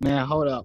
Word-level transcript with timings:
Man, 0.00 0.24
hold 0.28 0.46
up. 0.46 0.64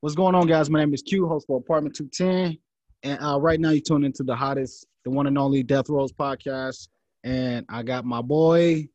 What's 0.00 0.14
going 0.14 0.36
on, 0.36 0.46
guys? 0.46 0.70
My 0.70 0.78
name 0.78 0.94
is 0.94 1.02
Q, 1.02 1.26
host 1.26 1.48
for 1.48 1.58
Apartment 1.58 1.96
210. 1.96 2.56
And 3.02 3.18
uh, 3.20 3.40
right 3.40 3.58
now, 3.58 3.70
you 3.70 3.80
tune 3.80 4.04
into 4.04 4.22
the 4.22 4.36
hottest, 4.36 4.86
the 5.04 5.10
one 5.10 5.26
and 5.26 5.36
only 5.36 5.64
Death 5.64 5.88
Rows 5.88 6.12
podcast. 6.12 6.86
And 7.24 7.66
I 7.68 7.82
got 7.82 8.04
my 8.04 8.22
boy. 8.22 8.86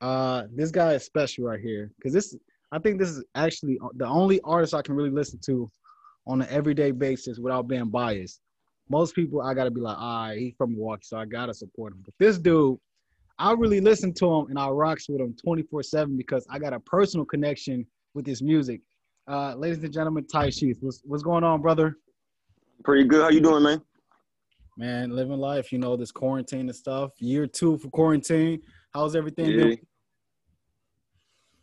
Uh, 0.00 0.44
this 0.54 0.70
guy 0.70 0.92
is 0.92 1.02
special 1.02 1.46
right 1.46 1.58
here 1.58 1.90
because 1.96 2.12
this, 2.12 2.36
I 2.70 2.78
think 2.78 3.00
this 3.00 3.08
is 3.08 3.24
actually 3.34 3.80
the 3.96 4.06
only 4.06 4.40
artist 4.44 4.74
I 4.74 4.82
can 4.82 4.94
really 4.94 5.10
listen 5.10 5.40
to 5.46 5.68
on 6.28 6.42
an 6.42 6.48
everyday 6.48 6.92
basis 6.92 7.40
without 7.40 7.66
being 7.66 7.90
biased. 7.90 8.42
Most 8.88 9.16
people, 9.16 9.42
I 9.42 9.54
gotta 9.54 9.72
be 9.72 9.80
like, 9.80 9.98
all 9.98 10.28
right, 10.28 10.38
he's 10.38 10.54
from 10.56 10.74
Milwaukee, 10.76 11.02
so 11.02 11.18
I 11.18 11.24
gotta 11.24 11.52
support 11.52 11.94
him. 11.94 12.02
But 12.04 12.14
this 12.20 12.38
dude, 12.38 12.78
I 13.40 13.54
really 13.54 13.80
listen 13.80 14.14
to 14.14 14.32
him 14.32 14.46
and 14.50 14.58
I 14.58 14.68
rocks 14.68 15.08
with 15.08 15.20
him 15.20 15.34
24 15.42 15.82
7 15.82 16.16
because 16.16 16.46
I 16.48 16.60
got 16.60 16.72
a 16.72 16.78
personal 16.78 17.26
connection 17.26 17.84
with 18.14 18.26
his 18.26 18.42
music. 18.42 18.80
Uh, 19.28 19.54
ladies 19.54 19.82
and 19.82 19.92
gentlemen, 19.92 20.26
Ty 20.26 20.50
Sheets, 20.50 20.78
what's, 20.80 21.00
what's 21.04 21.22
going 21.22 21.44
on, 21.44 21.60
brother? 21.60 21.96
Pretty 22.84 23.04
good. 23.04 23.22
How 23.22 23.28
you 23.30 23.40
doing, 23.40 23.62
man? 23.62 23.82
Man, 24.76 25.10
living 25.14 25.38
life, 25.38 25.72
you 25.72 25.78
know, 25.78 25.96
this 25.96 26.10
quarantine 26.10 26.60
and 26.68 26.74
stuff. 26.74 27.12
Year 27.18 27.46
two 27.46 27.78
for 27.78 27.88
quarantine. 27.90 28.60
How's 28.92 29.14
everything 29.16 29.46
Yeah. 29.46 29.62
doing? 29.62 29.78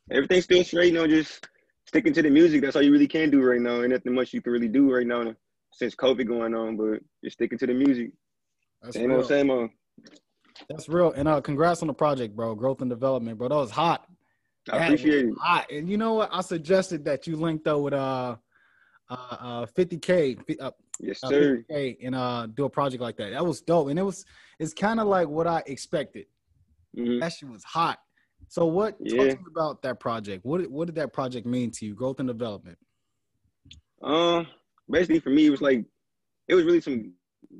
Everything's 0.09 0.43
still 0.45 0.63
straight, 0.63 0.87
you 0.87 0.99
know, 0.99 1.07
just 1.07 1.47
sticking 1.85 2.13
to 2.13 2.21
the 2.21 2.29
music. 2.29 2.61
That's 2.61 2.75
all 2.75 2.81
you 2.81 2.91
really 2.91 3.07
can 3.07 3.29
do 3.29 3.41
right 3.41 3.61
now. 3.61 3.81
Ain't 3.81 3.91
nothing 3.91 4.13
much 4.13 4.33
you 4.33 4.41
can 4.41 4.51
really 4.51 4.67
do 4.67 4.93
right 4.93 5.05
now 5.07 5.33
since 5.73 5.95
COVID 5.95 6.27
going 6.27 6.53
on, 6.53 6.75
but 6.75 6.99
just 7.23 7.35
sticking 7.37 7.57
to 7.59 7.67
the 7.67 7.73
music. 7.73 8.11
That's 8.81 8.95
Same 8.95 9.09
real. 9.09 9.17
old, 9.17 9.27
same 9.27 9.49
old. 9.49 9.69
That's 10.69 10.89
real. 10.89 11.11
And 11.11 11.27
uh, 11.27 11.39
congrats 11.41 11.81
on 11.81 11.87
the 11.87 11.93
project, 11.93 12.35
bro. 12.35 12.55
Growth 12.55 12.81
and 12.81 12.89
development, 12.89 13.37
bro. 13.37 13.49
That 13.49 13.55
was 13.55 13.71
hot. 13.71 14.05
I 14.69 14.77
That 14.77 14.85
appreciate 14.85 15.25
it. 15.25 15.33
Hot. 15.39 15.71
And 15.71 15.89
you 15.89 15.97
know 15.97 16.13
what? 16.15 16.29
I 16.31 16.41
suggested 16.41 17.05
that 17.05 17.25
you 17.25 17.35
linked 17.35 17.67
up 17.67 17.81
with 17.81 17.93
uh, 17.93 18.35
uh, 19.09 19.13
uh 19.13 19.65
50k, 19.65 20.45
fi- 20.45 20.59
uh, 20.59 20.71
Yes, 20.99 21.23
uh, 21.23 21.29
sir. 21.29 21.63
50K 21.69 21.97
and 22.03 22.13
uh, 22.13 22.47
do 22.53 22.65
a 22.65 22.69
project 22.69 23.01
like 23.01 23.17
that. 23.17 23.31
That 23.31 23.43
was 23.45 23.61
dope. 23.61 23.87
And 23.89 23.97
it 23.97 24.03
was, 24.03 24.23
it's 24.59 24.73
kind 24.73 24.99
of 24.99 25.07
like 25.07 25.27
what 25.27 25.47
I 25.47 25.63
expected. 25.65 26.27
Mhm. 26.95 27.19
That 27.19 27.33
shit 27.33 27.49
was 27.49 27.63
hot. 27.63 27.97
So 28.49 28.65
what? 28.65 28.99
Talk 28.99 29.27
Yeah. 29.27 29.33
about 29.49 29.81
that 29.81 29.99
project. 29.99 30.45
What 30.45 30.59
did- 30.61 30.69
what 30.71 30.85
did 30.85 30.95
that 30.95 31.11
project 31.13 31.47
mean 31.47 31.71
to 31.71 31.85
you? 31.85 31.95
Growth 31.95 32.19
and 32.19 32.27
development. 32.27 32.77
Um, 34.03 34.47
basically 34.89 35.19
for 35.19 35.29
me, 35.29 35.47
it 35.47 35.51
was 35.51 35.61
like 35.61 35.85
it 36.47 36.55
was 36.55 36.65
really 36.65 36.81
some 36.81 37.13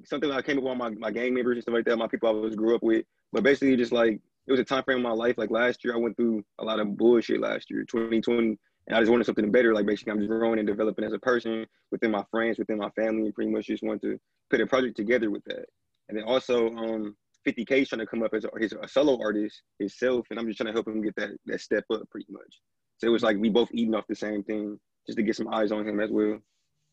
something 0.05 0.31
I 0.31 0.41
came 0.41 0.57
up 0.57 0.63
with 0.63 0.77
my 0.77 0.89
my 0.89 1.11
gang 1.11 1.33
members 1.33 1.55
and 1.55 1.63
stuff 1.63 1.73
like 1.73 1.85
that. 1.85 1.97
My 1.97 2.07
people 2.07 2.29
I 2.29 2.31
was 2.33 2.55
grew 2.55 2.75
up 2.75 2.83
with, 2.83 3.05
but 3.31 3.43
basically 3.43 3.75
just 3.77 3.91
like 3.91 4.19
it 4.47 4.51
was 4.51 4.59
a 4.59 4.65
time 4.65 4.83
frame 4.83 4.97
in 4.97 5.03
my 5.03 5.11
life. 5.11 5.37
Like 5.37 5.51
last 5.51 5.83
year, 5.83 5.93
I 5.93 5.97
went 5.97 6.17
through 6.17 6.43
a 6.59 6.65
lot 6.65 6.79
of 6.79 6.97
bullshit 6.97 7.41
last 7.41 7.69
year, 7.69 7.83
2020, 7.83 8.57
and 8.87 8.97
I 8.97 8.99
just 8.99 9.11
wanted 9.11 9.25
something 9.25 9.51
better. 9.51 9.73
Like 9.73 9.85
basically, 9.85 10.11
I'm 10.11 10.19
just 10.19 10.29
growing 10.29 10.59
and 10.59 10.67
developing 10.67 11.05
as 11.05 11.13
a 11.13 11.19
person 11.19 11.65
within 11.91 12.11
my 12.11 12.23
friends, 12.31 12.57
within 12.57 12.77
my 12.77 12.89
family, 12.91 13.25
and 13.25 13.33
pretty 13.33 13.51
much 13.51 13.67
just 13.67 13.83
want 13.83 14.01
to 14.01 14.19
put 14.49 14.61
a 14.61 14.67
project 14.67 14.97
together 14.97 15.29
with 15.29 15.43
that. 15.45 15.65
And 16.09 16.17
then 16.17 16.25
also, 16.25 16.69
um, 16.75 17.15
50K 17.47 17.83
is 17.83 17.89
trying 17.89 17.99
to 17.99 18.05
come 18.05 18.23
up 18.23 18.33
as 18.33 18.45
a, 18.45 18.49
he's 18.59 18.73
a 18.73 18.87
solo 18.87 19.19
artist 19.21 19.61
himself, 19.79 20.27
and 20.29 20.39
I'm 20.39 20.47
just 20.47 20.57
trying 20.57 20.67
to 20.67 20.73
help 20.73 20.87
him 20.87 21.01
get 21.01 21.15
that 21.15 21.31
that 21.45 21.61
step 21.61 21.85
up 21.93 22.09
pretty 22.09 22.27
much. 22.29 22.61
So 22.97 23.07
it 23.07 23.11
was 23.11 23.23
like 23.23 23.37
we 23.37 23.49
both 23.49 23.69
eating 23.73 23.95
off 23.95 24.05
the 24.07 24.15
same 24.15 24.43
thing, 24.43 24.79
just 25.07 25.17
to 25.17 25.23
get 25.23 25.35
some 25.35 25.47
eyes 25.53 25.71
on 25.71 25.87
him 25.87 25.99
as 25.99 26.11
well. 26.11 26.39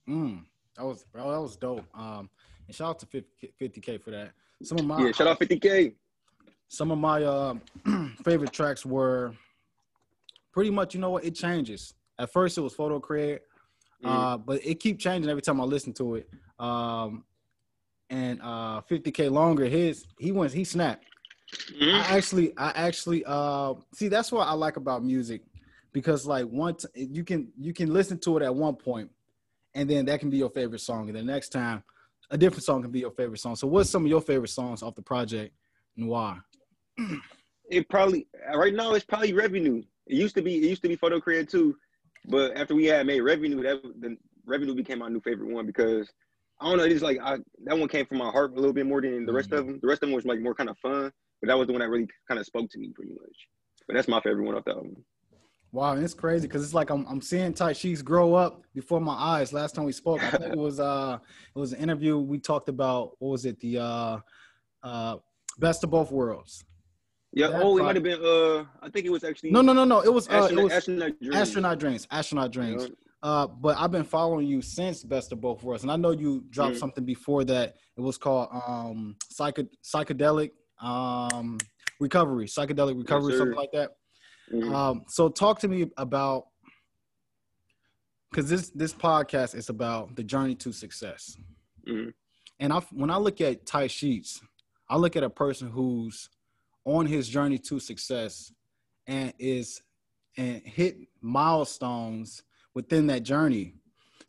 Mm, 0.08 0.44
that 0.76 0.84
was 0.84 1.04
bro. 1.04 1.30
That 1.30 1.40
was 1.40 1.56
dope. 1.56 1.84
Um, 1.94 2.30
and 2.66 2.74
shout 2.74 2.90
out 2.90 2.98
to 3.00 3.06
50, 3.06 3.52
50k 3.60 4.02
for 4.02 4.10
that. 4.10 4.32
Some 4.62 4.78
of 4.78 4.84
my 4.86 5.04
Yeah, 5.04 5.12
shout 5.12 5.26
out 5.26 5.40
50K. 5.40 5.94
Some 6.68 6.90
of 6.90 6.98
my 6.98 7.22
uh, 7.24 7.54
favorite 8.24 8.52
tracks 8.52 8.84
were 8.86 9.34
pretty 10.52 10.70
much. 10.70 10.94
You 10.94 11.00
know 11.00 11.10
what? 11.10 11.24
It 11.24 11.34
changes. 11.34 11.94
At 12.18 12.32
first, 12.32 12.58
it 12.58 12.60
was 12.60 12.74
photo 12.74 13.00
create, 13.00 13.40
Mm. 14.04 14.08
uh, 14.08 14.38
but 14.38 14.64
it 14.64 14.78
keep 14.78 15.00
changing 15.00 15.28
every 15.28 15.42
time 15.42 15.60
I 15.60 15.64
listen 15.64 15.92
to 15.94 16.14
it. 16.14 16.28
Um, 16.60 17.24
and 18.10 18.40
uh, 18.40 18.80
50k 18.88 19.28
longer. 19.28 19.64
His 19.66 20.06
he 20.20 20.30
went 20.30 20.52
he 20.52 20.62
snapped. 20.62 21.04
Mhm. 21.72 21.94
I 21.94 22.16
actually, 22.16 22.56
I 22.56 22.68
actually, 22.70 23.24
uh, 23.26 23.74
see 23.94 24.06
that's 24.08 24.30
what 24.30 24.46
I 24.46 24.52
like 24.52 24.76
about 24.76 25.02
music, 25.04 25.42
because 25.92 26.26
like 26.26 26.46
once 26.48 26.86
you 26.94 27.24
can 27.24 27.50
you 27.58 27.72
can 27.72 27.92
listen 27.92 28.18
to 28.20 28.36
it 28.36 28.42
at 28.44 28.54
one 28.54 28.76
point, 28.76 29.10
and 29.74 29.90
then 29.90 30.04
that 30.06 30.20
can 30.20 30.30
be 30.30 30.36
your 30.36 30.50
favorite 30.50 30.80
song, 30.80 31.08
and 31.08 31.18
the 31.18 31.22
next 31.22 31.48
time, 31.48 31.82
a 32.30 32.38
different 32.38 32.62
song 32.62 32.82
can 32.82 32.90
be 32.92 33.00
your 33.00 33.10
favorite 33.10 33.38
song. 33.40 33.56
So, 33.56 33.66
what's 33.66 33.90
some 33.90 34.04
of 34.04 34.08
your 34.08 34.20
favorite 34.20 34.50
songs 34.50 34.82
off 34.82 34.94
the 34.94 35.02
project, 35.02 35.54
and 35.96 36.06
why? 36.08 36.38
it 37.70 37.88
probably 37.88 38.26
right 38.54 38.74
now 38.74 38.94
it's 38.94 39.04
probably 39.04 39.32
revenue. 39.32 39.82
It 40.06 40.16
used 40.16 40.34
to 40.36 40.42
be 40.42 40.56
it 40.56 40.68
used 40.68 40.82
to 40.82 40.88
be 40.88 40.96
photo 40.96 41.20
create 41.20 41.48
too, 41.48 41.76
but 42.26 42.56
after 42.56 42.74
we 42.74 42.86
had 42.86 43.06
made 43.06 43.20
revenue, 43.20 43.62
that 43.62 43.82
the 44.00 44.16
revenue 44.46 44.74
became 44.74 45.00
my 45.00 45.08
new 45.08 45.20
favorite 45.20 45.52
one 45.52 45.66
because 45.66 46.10
I 46.60 46.68
don't 46.68 46.78
know. 46.78 46.84
It's 46.84 47.02
like 47.02 47.18
I 47.22 47.38
that 47.64 47.78
one 47.78 47.88
came 47.88 48.06
from 48.06 48.18
my 48.18 48.30
heart 48.30 48.52
a 48.52 48.56
little 48.56 48.72
bit 48.72 48.86
more 48.86 49.00
than 49.00 49.26
the 49.26 49.32
rest 49.32 49.52
of 49.52 49.66
them. 49.66 49.78
The 49.80 49.88
rest 49.88 50.02
of 50.02 50.08
them 50.08 50.16
was 50.16 50.24
like 50.24 50.40
more 50.40 50.54
kind 50.54 50.70
of 50.70 50.78
fun, 50.78 51.12
but 51.40 51.48
that 51.48 51.58
was 51.58 51.66
the 51.66 51.72
one 51.72 51.80
that 51.80 51.90
really 51.90 52.08
kind 52.26 52.40
of 52.40 52.46
spoke 52.46 52.70
to 52.70 52.78
me 52.78 52.90
pretty 52.94 53.12
much. 53.12 53.36
But 53.86 53.94
that's 53.94 54.08
my 54.08 54.20
favorite 54.20 54.44
one 54.44 54.56
off 54.56 54.64
the 54.64 54.72
album. 54.72 55.04
Wow, 55.70 55.92
and 55.92 56.02
it's 56.02 56.14
crazy 56.14 56.46
because 56.46 56.64
it's 56.64 56.74
like 56.74 56.90
I'm 56.90 57.06
I'm 57.06 57.20
seeing 57.20 57.52
grow 58.02 58.34
up 58.34 58.62
before 58.74 59.00
my 59.00 59.12
eyes. 59.12 59.52
Last 59.52 59.74
time 59.74 59.84
we 59.84 59.92
spoke, 59.92 60.22
I 60.22 60.30
think 60.30 60.52
it 60.54 60.58
was 60.58 60.80
uh 60.80 61.18
it 61.54 61.58
was 61.58 61.72
an 61.72 61.80
interview 61.80 62.18
we 62.18 62.38
talked 62.38 62.68
about. 62.68 63.12
What 63.18 63.30
was 63.30 63.44
it? 63.44 63.60
The 63.60 63.78
uh 63.78 64.18
uh 64.82 65.16
best 65.58 65.84
of 65.84 65.90
both 65.90 66.10
worlds. 66.10 66.64
Yeah. 67.32 67.48
That 67.48 67.62
oh, 67.62 67.76
it 67.78 67.82
might 67.82 67.96
have 67.96 68.02
been. 68.02 68.20
Uh, 68.24 68.64
I 68.82 68.88
think 68.88 69.06
it 69.06 69.10
was 69.10 69.22
actually. 69.24 69.50
No, 69.50 69.60
no, 69.60 69.72
no, 69.72 69.84
no. 69.84 70.00
It 70.00 70.12
was 70.12 70.28
uh, 70.28 70.32
it 70.32 70.36
Astronaut, 70.42 70.64
was 70.64 70.72
astronaut, 70.72 71.20
Dreams. 71.20 71.36
astronaut 71.36 71.78
dreams. 71.78 72.06
Astronaut 72.10 72.52
dreams. 72.52 72.82
Yeah. 72.84 72.94
Uh, 73.20 73.46
but 73.48 73.76
I've 73.76 73.90
been 73.90 74.04
following 74.04 74.46
you 74.46 74.62
since 74.62 75.02
Best 75.02 75.32
of 75.32 75.40
Both 75.40 75.62
Worlds, 75.62 75.82
and 75.82 75.90
I 75.90 75.96
know 75.96 76.12
you 76.12 76.44
dropped 76.50 76.76
Mhm. 76.76 76.78
something 76.78 77.04
before 77.04 77.44
that. 77.44 77.76
It 77.96 78.00
was 78.00 78.16
called 78.16 78.48
um 78.66 79.16
psycho- 79.30 79.68
psychedelic 79.84 80.52
um 80.80 81.58
recovery, 82.00 82.46
psychedelic 82.46 82.96
recovery, 82.96 83.32
sir. 83.32 83.38
something 83.38 83.56
like 83.56 83.72
that. 83.72 83.90
Mhm. 84.52 84.72
Um, 84.74 85.04
so 85.08 85.28
talk 85.28 85.58
to 85.60 85.68
me 85.68 85.90
about 85.96 86.46
because 88.30 88.48
this 88.48 88.70
this 88.70 88.94
podcast 88.94 89.54
is 89.54 89.68
about 89.68 90.14
the 90.16 90.22
journey 90.22 90.54
to 90.54 90.72
success. 90.72 91.36
Mhm. 91.86 92.14
And 92.60 92.72
I 92.72 92.78
when 92.92 93.10
I 93.10 93.16
look 93.18 93.40
at 93.40 93.66
Ty 93.66 93.88
Sheets, 93.88 94.40
I 94.88 94.96
look 94.96 95.16
at 95.16 95.22
a 95.24 95.30
person 95.30 95.68
who's 95.70 96.28
on 96.88 97.04
his 97.04 97.28
journey 97.28 97.58
to 97.58 97.78
success 97.78 98.50
and 99.06 99.32
is 99.38 99.82
and 100.38 100.62
hit 100.64 100.96
milestones 101.20 102.42
within 102.74 103.06
that 103.08 103.24
journey. 103.24 103.74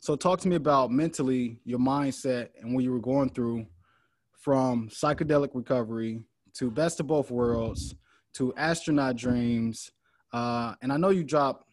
So 0.00 0.14
talk 0.14 0.40
to 0.40 0.48
me 0.48 0.56
about 0.56 0.90
mentally 0.90 1.58
your 1.64 1.78
mindset 1.78 2.48
and 2.60 2.74
what 2.74 2.84
you 2.84 2.92
were 2.92 3.00
going 3.00 3.30
through 3.30 3.66
from 4.32 4.88
psychedelic 4.90 5.50
recovery 5.54 6.22
to 6.54 6.70
best 6.70 7.00
of 7.00 7.06
both 7.06 7.30
worlds 7.30 7.94
to 8.34 8.52
astronaut 8.56 9.16
dreams. 9.16 9.90
Uh, 10.32 10.74
and 10.82 10.92
I 10.92 10.96
know 10.98 11.08
you 11.10 11.24
dropped 11.24 11.64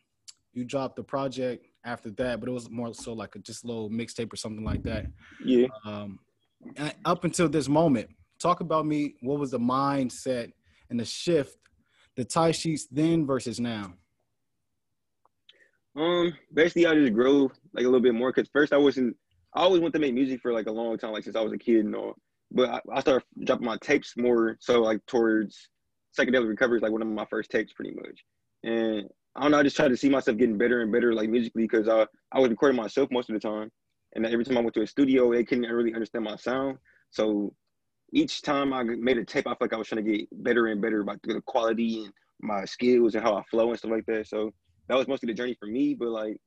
you 0.54 0.64
dropped 0.64 0.96
the 0.96 1.04
project 1.04 1.68
after 1.84 2.10
that, 2.12 2.40
but 2.40 2.48
it 2.48 2.54
was 2.54 2.70
more 2.70 2.94
so 2.94 3.12
like 3.14 3.36
a 3.36 3.40
just 3.40 3.66
a 3.66 3.68
little 3.68 3.90
mixtape 3.90 4.32
or 4.32 4.38
something 4.38 4.64
like 4.64 4.84
that 4.84 5.06
Yeah. 5.44 5.68
um, 5.86 6.20
up 7.04 7.26
until 7.26 7.50
this 7.50 7.68
moment. 7.68 8.10
Talk 8.40 8.62
about 8.62 8.86
me. 8.86 9.16
What 9.22 9.40
was 9.40 9.52
the 9.52 9.60
mindset 9.60 10.52
and 10.90 11.00
the 11.00 11.06
shift, 11.06 11.58
the 12.16 12.26
Ty 12.26 12.52
Sheets 12.52 12.88
then 12.90 13.26
versus 13.26 13.60
now? 13.60 13.94
Um, 15.96 16.34
basically, 16.54 16.86
I 16.86 16.94
just 16.94 17.14
grew 17.14 17.52
like 17.74 17.84
a 17.84 17.88
little 17.88 18.00
bit 18.00 18.14
more 18.14 18.32
because 18.32 18.50
first 18.54 18.74
I 18.74 18.78
wasn't. 18.78 19.16
I 19.56 19.62
always 19.62 19.82
wanted 19.82 19.94
to 19.94 20.00
make 20.00 20.14
music 20.14 20.42
for 20.42 20.54
like 20.54 20.68
a 20.68 20.72
long 20.72 20.98
time, 20.98 21.12
like 21.12 21.24
since 21.24 21.36
I 21.36 21.42
was 21.42 21.54
a 21.54 21.58
kid 21.58 21.86
and 21.86 21.96
all. 21.96 22.16
But 22.52 22.70
I, 22.70 22.82
I 22.94 23.00
started 23.00 23.26
dropping 23.44 23.66
my 23.66 23.78
tapes 23.82 24.14
more 24.16 24.58
so 24.60 24.82
like 24.82 25.04
towards 25.08 25.70
psychedelic 26.18 26.48
recovery 26.48 26.78
is 26.78 26.84
like 26.84 26.92
one 26.92 27.02
of 27.02 27.08
my 27.08 27.26
first 27.26 27.50
tapes, 27.50 27.74
pretty 27.74 27.96
much. 27.96 28.24
And 28.64 29.10
I 29.36 29.42
don't 29.42 29.52
know, 29.52 29.60
I 29.60 29.64
just 29.64 29.76
tried 29.76 29.90
to 29.90 29.98
see 29.98 30.10
myself 30.10 30.38
getting 30.38 30.58
better 30.58 30.82
and 30.82 30.92
better, 30.92 31.14
like 31.14 31.30
musically, 31.30 31.64
because 31.64 31.88
I 31.88 32.06
I 32.32 32.40
was 32.40 32.50
recording 32.50 32.78
myself 32.78 33.10
most 33.12 33.30
of 33.30 33.34
the 33.34 33.40
time, 33.40 33.72
and 34.14 34.26
every 34.26 34.46
time 34.46 34.58
I 34.58 34.62
went 34.62 34.76
to 34.76 34.82
a 34.82 34.88
studio, 34.88 35.32
they 35.32 35.44
couldn't 35.44 35.70
really 35.70 35.94
understand 35.94 36.26
my 36.26 36.36
sound. 36.36 36.78
So 37.10 37.54
each 38.14 38.42
time 38.42 38.74
I 38.74 38.84
made 38.84 39.18
a 39.18 39.26
tape, 39.26 39.48
I 39.48 39.52
felt 39.52 39.62
like 39.62 39.74
I 39.74 39.78
was 39.78 39.88
trying 39.88 40.06
to 40.06 40.18
get 40.18 40.44
better 40.44 40.68
and 40.68 40.82
better 40.82 41.02
about 41.02 41.22
the 41.24 41.42
quality 41.42 42.04
and 42.04 42.14
my 42.42 42.66
skills 42.66 43.16
and 43.16 43.24
how 43.24 43.36
I 43.36 43.44
flow 43.50 43.70
and 43.70 43.78
stuff 43.78 43.92
like 43.92 44.06
that. 44.06 44.28
So 44.28 44.52
that 44.88 44.96
was 44.96 45.08
mostly 45.08 45.28
the 45.28 45.34
journey 45.34 45.56
for 45.60 45.68
me. 45.68 45.94
But 45.94 46.10
like 46.10 46.38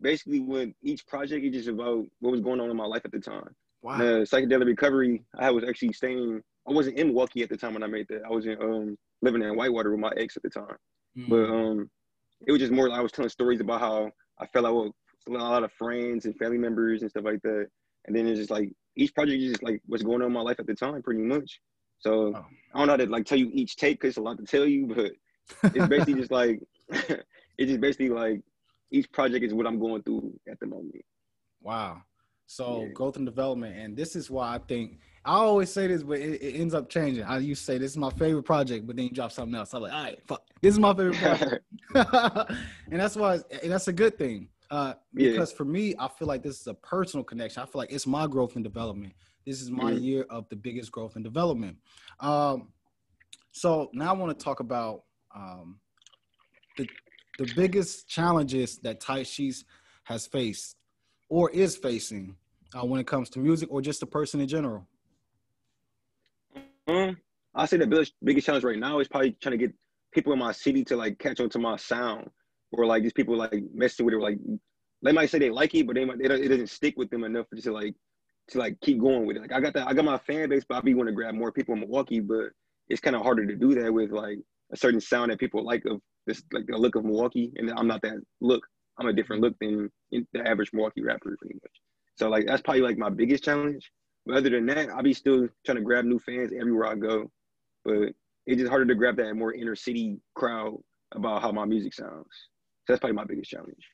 basically, 0.00 0.40
with 0.40 0.70
each 0.82 1.06
project, 1.06 1.44
it's 1.44 1.56
just 1.56 1.68
about 1.68 2.04
what 2.20 2.32
was 2.32 2.40
going 2.40 2.60
on 2.60 2.70
in 2.70 2.76
my 2.76 2.86
life 2.86 3.02
at 3.04 3.12
the 3.12 3.20
time. 3.20 3.54
Wow. 3.82 3.98
The 3.98 4.04
psychedelic 4.22 4.66
recovery, 4.66 5.22
I 5.38 5.50
was 5.50 5.64
actually 5.64 5.92
staying. 5.92 6.42
I 6.68 6.72
wasn't 6.72 6.98
in 6.98 7.08
Milwaukee 7.08 7.42
at 7.42 7.50
the 7.50 7.56
time 7.56 7.74
when 7.74 7.82
I 7.82 7.86
made 7.86 8.06
that. 8.08 8.22
I 8.24 8.30
was 8.30 8.46
in 8.46 8.60
um 8.60 8.96
living 9.22 9.42
in 9.42 9.56
Whitewater 9.56 9.90
with 9.90 10.00
my 10.00 10.12
ex 10.16 10.36
at 10.36 10.42
the 10.42 10.50
time. 10.50 10.76
Mm. 11.16 11.28
But 11.28 11.50
um, 11.50 11.90
it 12.46 12.52
was 12.52 12.60
just 12.60 12.72
more. 12.72 12.88
Like 12.88 12.98
I 12.98 13.02
was 13.02 13.12
telling 13.12 13.28
stories 13.28 13.60
about 13.60 13.80
how 13.80 14.10
I 14.40 14.46
fell 14.46 14.66
out 14.66 14.74
with 14.74 14.92
a 15.28 15.30
lot 15.30 15.64
of 15.64 15.72
friends 15.72 16.24
and 16.24 16.36
family 16.36 16.58
members 16.58 17.02
and 17.02 17.10
stuff 17.10 17.24
like 17.24 17.42
that. 17.42 17.66
And 18.06 18.16
then 18.16 18.26
it's 18.26 18.38
just 18.38 18.50
like 18.50 18.70
each 18.96 19.14
project 19.14 19.42
is 19.42 19.50
just 19.50 19.62
like 19.62 19.80
what's 19.86 20.02
going 20.02 20.22
on 20.22 20.28
in 20.28 20.32
my 20.32 20.40
life 20.40 20.60
at 20.60 20.66
the 20.66 20.74
time, 20.74 21.02
pretty 21.02 21.22
much. 21.22 21.60
So 21.98 22.34
Oh. 22.34 22.44
I 22.74 22.78
don't 22.78 22.86
know 22.86 22.92
how 22.92 22.96
to 22.98 23.06
like 23.06 23.26
tell 23.26 23.38
you 23.38 23.50
each 23.52 23.76
take 23.76 24.00
because 24.00 24.10
it's 24.10 24.18
a 24.18 24.22
lot 24.22 24.38
to 24.38 24.44
tell 24.44 24.66
you, 24.66 24.86
but 24.86 25.12
it's 25.74 25.88
basically 25.88 26.14
just 26.14 26.30
like 26.30 26.60
it's 26.90 27.70
just 27.70 27.80
basically 27.80 28.10
like 28.10 28.40
each 28.90 29.10
project 29.12 29.44
is 29.44 29.54
what 29.54 29.66
I'm 29.66 29.78
going 29.78 30.02
through 30.02 30.38
at 30.50 30.60
the 30.60 30.66
moment. 30.66 31.04
Wow. 31.60 32.02
So 32.46 32.82
yeah. 32.82 32.88
growth 32.92 33.16
and 33.16 33.24
development, 33.24 33.76
and 33.78 33.96
this 33.96 34.16
is 34.16 34.30
why 34.30 34.54
I 34.54 34.58
think 34.58 34.98
I 35.24 35.36
always 35.36 35.72
say 35.72 35.86
this, 35.86 36.02
but 36.02 36.18
it, 36.18 36.42
it, 36.42 36.60
ends 36.60 36.74
up 36.74 36.90
changing. 36.90 37.24
I 37.24 37.38
used 37.38 37.62
to 37.62 37.64
say 37.64 37.78
this 37.78 37.92
is 37.92 37.96
my 37.96 38.10
favorite 38.10 38.42
project, 38.42 38.86
but 38.86 38.96
then 38.96 39.06
you 39.06 39.10
drop 39.10 39.32
something 39.32 39.54
else. 39.54 39.72
I'm 39.72 39.82
like, 39.82 39.92
all 39.92 40.02
right, 40.02 40.18
fuck, 40.26 40.42
this 40.60 40.74
is 40.74 40.78
my 40.78 40.92
favorite 40.92 41.16
project, 41.16 41.64
and 42.90 43.00
that's 43.00 43.16
why, 43.16 43.38
and 43.62 43.72
that's 43.72 43.88
a 43.88 43.92
good 43.92 44.18
thing. 44.18 44.48
Uh, 44.74 44.94
because 45.14 45.52
yeah. 45.52 45.56
for 45.56 45.64
me, 45.64 45.94
I 46.00 46.08
feel 46.08 46.26
like 46.26 46.42
this 46.42 46.60
is 46.60 46.66
a 46.66 46.74
personal 46.74 47.22
connection. 47.22 47.62
I 47.62 47.66
feel 47.66 47.78
like 47.78 47.92
it's 47.92 48.08
my 48.08 48.26
growth 48.26 48.56
and 48.56 48.64
development. 48.64 49.12
This 49.46 49.62
is 49.62 49.70
my 49.70 49.92
mm-hmm. 49.92 50.02
year 50.02 50.26
of 50.28 50.48
the 50.48 50.56
biggest 50.56 50.90
growth 50.90 51.14
and 51.14 51.22
development. 51.22 51.76
Um, 52.18 52.72
so 53.52 53.88
now 53.92 54.10
I 54.10 54.16
want 54.16 54.36
to 54.36 54.44
talk 54.44 54.58
about 54.58 55.04
um, 55.32 55.78
the 56.76 56.88
the 57.38 57.52
biggest 57.54 58.08
challenges 58.08 58.78
that 58.78 59.00
Ty 59.00 59.22
Sheets 59.22 59.64
has 60.04 60.26
faced 60.26 60.74
or 61.28 61.50
is 61.50 61.76
facing 61.76 62.34
uh, 62.74 62.84
when 62.84 62.98
it 62.98 63.06
comes 63.06 63.30
to 63.30 63.38
music 63.38 63.68
or 63.70 63.80
just 63.80 64.00
the 64.00 64.06
person 64.06 64.40
in 64.40 64.48
general. 64.48 64.88
Um, 66.88 67.16
I 67.54 67.66
say 67.66 67.76
the 67.76 67.86
biggest, 67.86 68.14
biggest 68.24 68.46
challenge 68.46 68.64
right 68.64 68.78
now 68.78 68.98
is 68.98 69.06
probably 69.06 69.36
trying 69.40 69.56
to 69.56 69.66
get 69.66 69.72
people 70.12 70.32
in 70.32 70.38
my 70.40 70.50
city 70.50 70.82
to 70.86 70.96
like 70.96 71.20
catch 71.20 71.38
on 71.38 71.48
to 71.50 71.60
my 71.60 71.76
sound, 71.76 72.28
or 72.78 72.86
like 72.86 73.02
these 73.02 73.12
people 73.12 73.36
like 73.36 73.54
messing 73.72 74.06
with 74.06 74.14
it. 74.14 74.20
Like 74.20 74.38
they 75.02 75.12
might 75.12 75.30
say 75.30 75.38
they 75.38 75.50
like 75.50 75.74
it, 75.74 75.86
but 75.86 75.94
they 75.94 76.04
might 76.04 76.20
it, 76.20 76.28
doesn't 76.28 76.68
stick 76.68 76.94
with 76.96 77.10
them 77.10 77.24
enough 77.24 77.46
to 77.54 77.72
like 77.72 77.94
to 78.48 78.58
like 78.58 78.80
keep 78.80 79.00
going 79.00 79.26
with 79.26 79.36
it. 79.36 79.42
Like 79.42 79.52
I 79.52 79.60
got 79.60 79.74
that 79.74 79.88
I 79.88 79.94
got 79.94 80.04
my 80.04 80.18
fan 80.18 80.48
base, 80.48 80.64
but 80.68 80.76
I 80.76 80.80
be 80.80 80.94
want 80.94 81.08
to 81.08 81.14
grab 81.14 81.34
more 81.34 81.52
people 81.52 81.74
in 81.74 81.80
Milwaukee, 81.80 82.20
but 82.20 82.50
it's 82.88 83.00
kind 83.00 83.16
of 83.16 83.22
harder 83.22 83.46
to 83.46 83.56
do 83.56 83.74
that 83.74 83.92
with 83.92 84.10
like 84.10 84.38
a 84.72 84.76
certain 84.76 85.00
sound 85.00 85.30
that 85.30 85.38
people 85.38 85.64
like 85.64 85.84
of 85.86 86.00
this 86.26 86.42
like 86.52 86.66
the 86.66 86.76
look 86.76 86.94
of 86.94 87.04
Milwaukee, 87.04 87.52
and 87.56 87.70
I'm 87.70 87.86
not 87.86 88.02
that 88.02 88.20
look. 88.40 88.66
I'm 88.98 89.08
a 89.08 89.12
different 89.12 89.42
look 89.42 89.54
than 89.60 89.90
the 90.12 90.48
average 90.48 90.70
Milwaukee 90.72 91.02
rapper, 91.02 91.36
pretty 91.40 91.54
much. 91.54 91.72
So 92.16 92.28
like 92.28 92.46
that's 92.46 92.62
probably 92.62 92.82
like 92.82 92.98
my 92.98 93.10
biggest 93.10 93.44
challenge. 93.44 93.90
But 94.26 94.36
other 94.36 94.50
than 94.50 94.66
that, 94.66 94.88
I'll 94.90 95.02
be 95.02 95.12
still 95.12 95.48
trying 95.66 95.76
to 95.76 95.82
grab 95.82 96.04
new 96.04 96.18
fans 96.18 96.52
everywhere 96.58 96.86
I 96.86 96.94
go. 96.94 97.30
But 97.84 98.14
it's 98.46 98.58
just 98.58 98.70
harder 98.70 98.86
to 98.86 98.94
grab 98.94 99.16
that 99.16 99.34
more 99.34 99.52
inner 99.52 99.76
city 99.76 100.18
crowd 100.34 100.78
about 101.12 101.42
how 101.42 101.52
my 101.52 101.64
music 101.64 101.94
sounds. 101.94 102.48
That's 102.88 103.00
probably 103.00 103.16
my 103.16 103.24
biggest 103.24 103.50
challenge. 103.50 103.88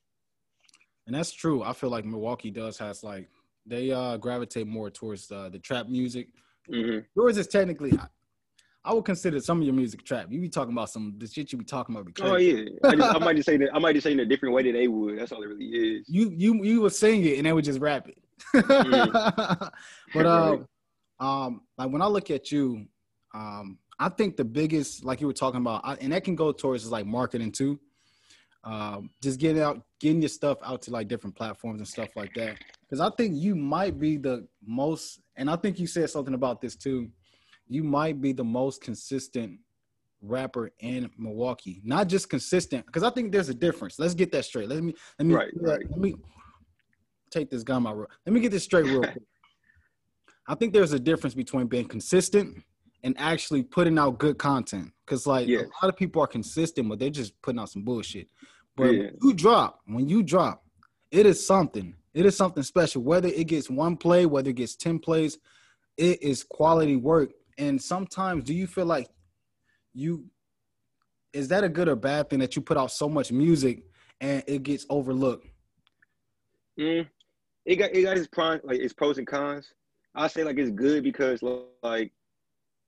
And 1.06 1.16
that's 1.16 1.32
true. 1.32 1.62
I 1.62 1.72
feel 1.72 1.90
like 1.90 2.04
Milwaukee 2.04 2.50
does 2.50 2.78
has 2.78 3.02
like 3.02 3.28
they 3.66 3.90
uh 3.90 4.16
gravitate 4.16 4.66
more 4.66 4.90
towards 4.90 5.30
uh, 5.30 5.48
the 5.50 5.58
trap 5.58 5.88
music. 5.88 6.28
Mm-hmm. 6.70 7.00
Yours 7.16 7.36
is 7.36 7.46
technically 7.46 7.98
I 8.84 8.94
would 8.94 9.04
consider 9.04 9.40
some 9.40 9.58
of 9.58 9.64
your 9.64 9.74
music 9.74 10.04
trap. 10.04 10.28
You 10.30 10.40
be 10.40 10.48
talking 10.48 10.72
about 10.72 10.88
some 10.88 11.14
the 11.18 11.26
shit 11.26 11.52
you 11.52 11.58
be 11.58 11.64
talking 11.64 11.94
about. 11.94 12.12
Oh 12.22 12.36
yeah, 12.36 12.64
I, 12.84 12.94
just, 12.94 13.14
I 13.16 13.18
might 13.18 13.36
just 13.36 13.46
say 13.50 13.56
that. 13.58 13.74
I 13.74 13.78
might 13.78 13.92
just 13.92 14.04
say 14.04 14.12
in 14.12 14.20
a 14.20 14.24
different 14.24 14.54
way 14.54 14.62
that 14.62 14.72
they 14.72 14.88
would. 14.88 15.18
That's 15.18 15.32
all 15.32 15.42
it 15.42 15.46
really 15.46 15.66
is. 15.66 16.08
You 16.08 16.32
you 16.34 16.64
you 16.64 16.80
would 16.82 16.94
sing 16.94 17.24
it 17.24 17.36
and 17.36 17.46
they 17.46 17.52
would 17.52 17.64
just 17.64 17.80
rap 17.80 18.08
it. 18.08 18.18
but 20.14 20.26
uh, 20.26 20.58
um, 21.18 21.62
like 21.76 21.90
when 21.90 22.00
I 22.00 22.06
look 22.06 22.30
at 22.30 22.50
you, 22.50 22.86
um, 23.34 23.78
I 23.98 24.08
think 24.08 24.36
the 24.36 24.44
biggest, 24.44 25.04
like 25.04 25.20
you 25.20 25.26
were 25.26 25.34
talking 25.34 25.60
about, 25.60 25.82
I, 25.84 25.94
and 25.96 26.12
that 26.12 26.24
can 26.24 26.34
go 26.34 26.52
towards 26.52 26.90
like 26.90 27.04
marketing 27.04 27.52
too. 27.52 27.78
Um, 28.62 29.10
just 29.22 29.40
getting 29.40 29.62
out, 29.62 29.82
getting 30.00 30.20
your 30.20 30.28
stuff 30.28 30.58
out 30.62 30.82
to 30.82 30.90
like 30.90 31.08
different 31.08 31.34
platforms 31.34 31.80
and 31.80 31.88
stuff 31.88 32.10
like 32.14 32.34
that. 32.34 32.58
Because 32.82 33.00
I 33.00 33.08
think 33.16 33.34
you 33.36 33.54
might 33.54 33.98
be 33.98 34.18
the 34.18 34.46
most, 34.66 35.20
and 35.36 35.48
I 35.48 35.56
think 35.56 35.78
you 35.78 35.86
said 35.86 36.10
something 36.10 36.34
about 36.34 36.60
this 36.60 36.76
too 36.76 37.10
you 37.70 37.84
might 37.84 38.20
be 38.20 38.32
the 38.32 38.44
most 38.44 38.82
consistent 38.82 39.58
rapper 40.20 40.72
in 40.80 41.08
Milwaukee. 41.16 41.80
Not 41.84 42.08
just 42.08 42.28
consistent, 42.28 42.84
because 42.84 43.04
I 43.04 43.10
think 43.10 43.30
there's 43.30 43.48
a 43.48 43.54
difference. 43.54 43.98
Let's 43.98 44.12
get 44.12 44.32
that 44.32 44.44
straight. 44.44 44.68
Let 44.68 44.82
me 44.82 44.92
let 45.18 45.26
me 45.26 45.34
right, 45.34 45.50
right. 45.54 45.88
let 45.88 45.98
me 45.98 46.16
take 47.30 47.48
this 47.48 47.62
gun 47.62 47.84
my 47.84 47.92
let 47.92 48.08
me 48.26 48.40
get 48.40 48.50
this 48.50 48.64
straight 48.64 48.86
real 48.86 49.00
quick. 49.02 49.22
I 50.48 50.56
think 50.56 50.72
there's 50.72 50.92
a 50.92 50.98
difference 50.98 51.34
between 51.34 51.68
being 51.68 51.86
consistent 51.86 52.58
and 53.02 53.14
actually 53.18 53.62
putting 53.62 53.98
out 53.98 54.18
good 54.18 54.38
content. 54.38 54.92
Cause 55.06 55.26
like 55.26 55.48
yes. 55.48 55.62
a 55.62 55.84
lot 55.84 55.92
of 55.92 55.96
people 55.96 56.22
are 56.22 56.26
consistent, 56.26 56.88
but 56.88 56.98
they're 56.98 57.10
just 57.10 57.40
putting 57.42 57.60
out 57.60 57.70
some 57.70 57.82
bullshit. 57.82 58.28
But 58.76 58.94
yeah. 58.94 59.10
you 59.22 59.34
drop, 59.34 59.80
when 59.86 60.08
you 60.08 60.22
drop, 60.22 60.64
it 61.10 61.26
is 61.26 61.44
something. 61.44 61.94
It 62.14 62.26
is 62.26 62.36
something 62.36 62.62
special. 62.62 63.02
Whether 63.02 63.28
it 63.28 63.46
gets 63.46 63.68
one 63.68 63.96
play, 63.96 64.26
whether 64.26 64.50
it 64.50 64.56
gets 64.56 64.76
10 64.76 64.98
plays, 65.00 65.38
it 65.96 66.22
is 66.22 66.44
quality 66.44 66.96
work 66.96 67.30
and 67.60 67.80
sometimes 67.80 68.42
do 68.44 68.54
you 68.54 68.66
feel 68.66 68.86
like 68.86 69.08
you 69.92 70.24
is 71.32 71.46
that 71.48 71.62
a 71.62 71.68
good 71.68 71.88
or 71.88 71.94
bad 71.94 72.28
thing 72.28 72.40
that 72.40 72.56
you 72.56 72.62
put 72.62 72.76
out 72.76 72.90
so 72.90 73.08
much 73.08 73.30
music 73.30 73.84
and 74.20 74.42
it 74.48 74.64
gets 74.64 74.84
overlooked? 74.90 75.46
Mm, 76.78 77.06
it 77.66 77.76
got 77.76 77.94
it 77.94 78.02
got 78.02 78.16
its 78.16 78.26
pros 78.26 78.60
like 78.64 78.80
its 78.80 78.94
pros 78.94 79.18
and 79.18 79.26
cons. 79.26 79.74
I 80.14 80.26
say 80.26 80.42
like 80.42 80.58
it's 80.58 80.70
good 80.70 81.04
because 81.04 81.42
like 81.82 82.12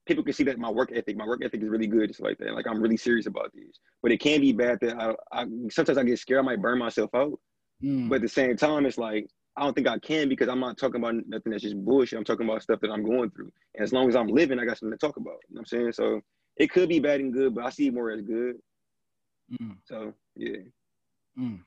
people 0.06 0.24
can 0.24 0.32
see 0.32 0.44
that 0.44 0.58
my 0.58 0.70
work 0.70 0.90
ethic, 0.92 1.16
my 1.16 1.26
work 1.26 1.42
ethic 1.44 1.62
is 1.62 1.68
really 1.68 1.86
good, 1.86 2.08
just 2.08 2.20
like 2.20 2.38
that. 2.38 2.54
Like 2.54 2.66
I'm 2.66 2.80
really 2.80 2.96
serious 2.96 3.26
about 3.26 3.52
these. 3.54 3.78
But 4.02 4.12
it 4.12 4.18
can 4.18 4.40
be 4.40 4.52
bad 4.52 4.78
that 4.80 5.00
I, 5.00 5.14
I 5.32 5.46
sometimes 5.70 5.98
I 5.98 6.04
get 6.04 6.18
scared 6.18 6.40
I 6.40 6.42
might 6.42 6.62
burn 6.62 6.78
myself 6.78 7.10
out. 7.14 7.38
Mm. 7.82 8.08
But 8.08 8.16
at 8.16 8.22
the 8.22 8.28
same 8.28 8.56
time, 8.56 8.86
it's 8.86 8.98
like 8.98 9.26
I 9.56 9.62
don't 9.62 9.74
think 9.74 9.86
I 9.86 9.98
can 9.98 10.28
because 10.28 10.48
I'm 10.48 10.60
not 10.60 10.78
talking 10.78 11.00
about 11.00 11.14
nothing 11.26 11.52
that's 11.52 11.62
just 11.62 11.84
bullshit. 11.84 12.18
I'm 12.18 12.24
talking 12.24 12.48
about 12.48 12.62
stuff 12.62 12.80
that 12.80 12.90
I'm 12.90 13.04
going 13.04 13.30
through. 13.30 13.50
And 13.74 13.84
as 13.84 13.92
long 13.92 14.08
as 14.08 14.16
I'm 14.16 14.28
living, 14.28 14.58
I 14.58 14.64
got 14.64 14.78
something 14.78 14.96
to 14.96 15.06
talk 15.06 15.16
about. 15.16 15.38
You 15.48 15.56
know 15.56 15.60
what 15.60 15.60
I'm 15.60 15.66
saying? 15.66 15.92
So 15.92 16.20
it 16.56 16.70
could 16.70 16.88
be 16.88 17.00
bad 17.00 17.20
and 17.20 17.32
good, 17.32 17.54
but 17.54 17.64
I 17.64 17.70
see 17.70 17.88
it 17.88 17.94
more 17.94 18.10
as 18.10 18.22
good. 18.22 18.56
Mm. 19.60 19.76
So 19.84 20.14
yeah. 20.36 20.58
Mm. 21.38 21.60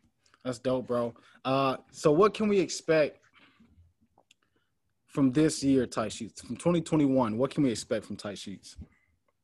That's 0.44 0.60
dope, 0.60 0.88
bro. 0.88 1.14
Uh, 1.44 1.78
so 1.92 2.12
what 2.12 2.34
can 2.34 2.48
we 2.48 2.60
expect 2.60 3.20
from 5.16 5.32
this 5.32 5.64
year, 5.64 5.88
Ty 5.88 6.10
Sheets? 6.10 6.42
From 6.42 6.58
2021, 6.58 7.38
what 7.38 7.50
can 7.50 7.64
we 7.64 7.72
expect 7.72 8.06
from 8.06 8.18
Ty 8.18 8.34
Sheets? 8.34 8.76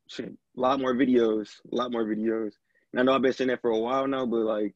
Shit, 0.06 0.34
a 0.58 0.60
lot 0.60 0.82
more 0.82 0.94
videos, 0.94 1.48
a 1.72 1.76
lot 1.76 1.94
more 1.94 2.04
videos. 2.04 2.52
And 2.92 3.00
I 3.00 3.04
know 3.04 3.14
I've 3.14 3.22
been 3.22 3.32
saying 3.32 3.48
that 3.48 3.62
for 3.62 3.72
a 3.72 3.80
while 3.80 4.06
now, 4.06 4.26
but 4.26 4.42
like 4.42 4.76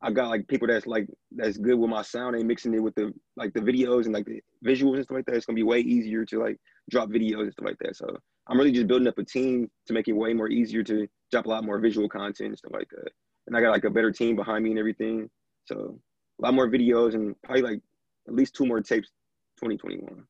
I 0.00 0.12
got 0.12 0.28
like 0.28 0.46
people 0.46 0.68
that's 0.68 0.86
like 0.86 1.08
that's 1.32 1.58
good 1.58 1.74
with 1.74 1.90
my 1.90 2.02
sound 2.02 2.36
and 2.36 2.46
mixing 2.46 2.72
it 2.74 2.78
with 2.78 2.94
the 2.94 3.12
like 3.36 3.54
the 3.54 3.60
videos 3.60 4.04
and 4.04 4.14
like 4.14 4.26
the 4.26 4.40
visuals 4.64 4.94
and 4.94 5.02
stuff 5.02 5.16
like 5.16 5.26
that. 5.26 5.34
It's 5.34 5.46
gonna 5.46 5.56
be 5.56 5.64
way 5.64 5.80
easier 5.80 6.24
to 6.26 6.38
like 6.38 6.58
drop 6.90 7.08
videos 7.08 7.42
and 7.42 7.52
stuff 7.52 7.66
like 7.66 7.78
that. 7.80 7.96
So 7.96 8.16
I'm 8.46 8.56
really 8.56 8.70
just 8.70 8.86
building 8.86 9.08
up 9.08 9.18
a 9.18 9.24
team 9.24 9.68
to 9.86 9.92
make 9.92 10.06
it 10.06 10.12
way 10.12 10.32
more 10.32 10.48
easier 10.48 10.84
to 10.84 11.08
drop 11.32 11.46
a 11.46 11.48
lot 11.48 11.64
more 11.64 11.80
visual 11.80 12.08
content 12.08 12.50
and 12.50 12.58
stuff 12.58 12.72
like 12.72 12.88
that. 12.90 13.10
And 13.48 13.56
I 13.56 13.60
got 13.60 13.72
like 13.72 13.84
a 13.84 13.90
better 13.90 14.12
team 14.12 14.36
behind 14.36 14.62
me 14.62 14.70
and 14.70 14.78
everything. 14.78 15.28
So 15.64 15.98
a 16.38 16.42
lot 16.44 16.54
more 16.54 16.68
videos 16.68 17.14
and 17.14 17.34
probably 17.42 17.62
like 17.62 17.80
at 18.28 18.34
least 18.34 18.54
two 18.54 18.64
more 18.66 18.80
tapes 18.80 19.08
2021. 19.56 20.24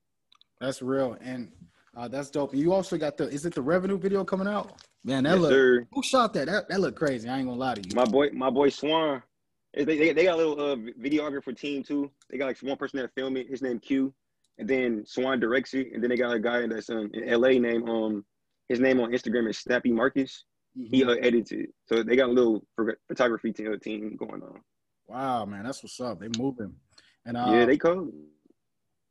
That's 0.61 0.83
real. 0.83 1.17
And 1.21 1.53
uh, 1.97 2.09
that's 2.09 2.31
dope. 2.31 2.53
And 2.53 2.61
you 2.61 2.73
also 2.73 2.97
got 2.97 3.17
the 3.17 3.29
is 3.29 3.47
it 3.47 3.55
the 3.55 3.63
revenue 3.63 3.99
video 3.99 4.25
coming 4.25 4.47
out? 4.47 4.83
Man, 5.05 5.25
that 5.25 5.35
yes, 5.35 5.41
look 5.41 5.51
sir. 5.51 5.87
who 5.93 6.03
shot 6.03 6.35
that? 6.35 6.47
That 6.47 6.69
that 6.69 6.81
looked 6.81 6.99
crazy. 6.99 7.29
I 7.29 7.39
ain't 7.39 7.47
gonna 7.47 7.59
lie 7.59 7.75
to 7.75 7.81
you. 7.81 7.95
My 7.95 8.05
boy, 8.05 8.31
my 8.33 8.51
boy 8.51 8.69
Swan. 8.69 9.23
They, 9.75 9.85
they, 9.85 10.13
they 10.15 10.25
got 10.25 10.35
a 10.35 10.37
little 10.37 10.59
uh, 10.59 10.77
videographer 10.77 11.55
team 11.55 11.83
too. 11.83 12.11
They 12.31 12.39
got 12.39 12.47
like 12.47 12.59
one 12.61 12.79
person 12.79 12.99
that 12.99 13.15
film 13.15 13.37
it. 13.37 13.49
His 13.49 13.61
name 13.61 13.79
Q, 13.79 14.13
and 14.59 14.67
then 14.67 15.05
Swan 15.07 15.39
directs 15.39 15.75
it. 15.75 15.93
And 15.93 16.03
then 16.03 16.09
they 16.09 16.17
got 16.17 16.35
a 16.35 16.41
guy 16.41 16.67
that's 16.67 16.89
um, 16.89 17.11
in 17.13 17.41
LA 17.41 17.51
named 17.51 17.89
um 17.89 18.25
his 18.69 18.81
name 18.81 19.01
on 19.01 19.13
Instagram 19.13 19.49
is 19.49 19.59
Snappy 19.59 19.93
Marcus. 19.93 20.45
Mm-hmm. 20.77 20.95
He 20.95 21.05
uh, 21.05 21.11
edits 21.11 21.53
it. 21.53 21.71
So 21.87 22.03
they 22.03 22.17
got 22.17 22.29
a 22.29 22.33
little 22.33 22.67
photography 23.07 23.53
team 23.53 24.17
going 24.17 24.43
on. 24.43 24.61
Wow, 25.07 25.45
man, 25.45 25.65
that's 25.65 25.83
what's 25.83 26.01
up. 26.01 26.21
They 26.21 26.29
moving. 26.37 26.75
And 27.25 27.37
uh, 27.37 27.47
yeah, 27.49 27.65
they 27.65 27.77
cool. 27.77 28.11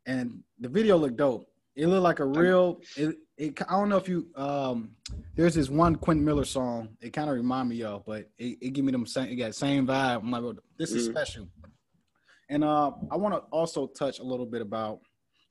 And 0.05 0.43
the 0.59 0.69
video 0.69 0.97
looked 0.97 1.17
dope. 1.17 1.47
It 1.75 1.87
looked 1.87 2.03
like 2.03 2.19
a 2.19 2.25
real. 2.25 2.79
It, 2.95 3.17
it, 3.37 3.61
I 3.67 3.73
don't 3.73 3.89
know 3.89 3.97
if 3.97 4.07
you. 4.07 4.27
Um, 4.35 4.91
there's 5.35 5.55
this 5.55 5.69
one 5.69 5.95
Quentin 5.95 6.23
Miller 6.23 6.45
song. 6.45 6.89
It 7.01 7.11
kind 7.11 7.29
of 7.29 7.35
remind 7.35 7.69
me 7.69 7.83
of, 7.83 8.05
but 8.05 8.29
it, 8.37 8.57
it 8.61 8.73
give 8.73 8.85
me 8.85 8.91
them 8.91 9.05
same. 9.05 9.27
It 9.27 9.35
got 9.35 9.53
same 9.55 9.85
vibe. 9.85 10.21
I'm 10.21 10.31
like, 10.31 10.55
this 10.77 10.91
is 10.91 11.07
mm. 11.07 11.11
special. 11.11 11.47
And 12.49 12.63
uh, 12.63 12.91
I 13.11 13.17
want 13.17 13.33
to 13.33 13.39
also 13.51 13.87
touch 13.87 14.19
a 14.19 14.23
little 14.23 14.45
bit 14.45 14.61
about 14.61 14.99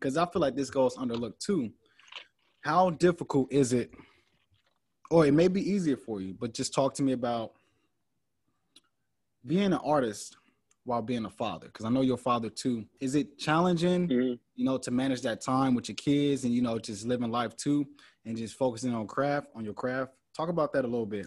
because 0.01 0.17
I 0.17 0.27
feel 0.27 0.41
like 0.41 0.57
this 0.57 0.71
goes 0.71 0.97
underlooked 0.97 1.39
too. 1.41 1.71
How 2.61 2.91
difficult 2.91 3.53
is 3.53 3.73
it, 3.73 3.91
or 5.11 5.27
it 5.27 5.35
may 5.35 5.49
be 5.49 5.69
easier 5.69 5.97
for 5.97 6.21
you, 6.21 6.35
but 6.39 6.55
just 6.55 6.73
talk 6.73 6.95
to 6.95 7.03
me 7.03 7.13
about 7.13 7.53
being 9.47 9.73
an 9.73 9.81
artist 9.85 10.37
while 10.85 11.03
being 11.03 11.27
a 11.27 11.31
father? 11.31 11.67
Because 11.67 11.85
I 11.85 11.91
know 11.91 12.01
your 12.01 12.17
father 12.17 12.49
too. 12.49 12.87
Is 13.01 13.15
it 13.15 13.39
challenging, 13.39 14.09
mm-hmm. 14.09 14.35
You 14.55 14.65
know, 14.65 14.79
to 14.79 14.91
manage 14.91 15.23
that 15.23 15.41
time 15.41 15.75
with 15.75 15.89
your 15.89 15.97
kids 15.97 16.45
and 16.45 16.53
you 16.53 16.63
know 16.63 16.79
just 16.79 17.07
living 17.07 17.31
life 17.31 17.57
too, 17.57 17.87
and 18.25 18.37
just 18.37 18.57
focusing 18.57 18.95
on 18.95 19.07
craft, 19.07 19.49
on 19.55 19.65
your 19.65 19.75
craft? 19.75 20.13
Talk 20.37 20.49
about 20.49 20.73
that 20.73 20.85
a 20.85 20.89
little 20.89 21.07
bit. 21.07 21.27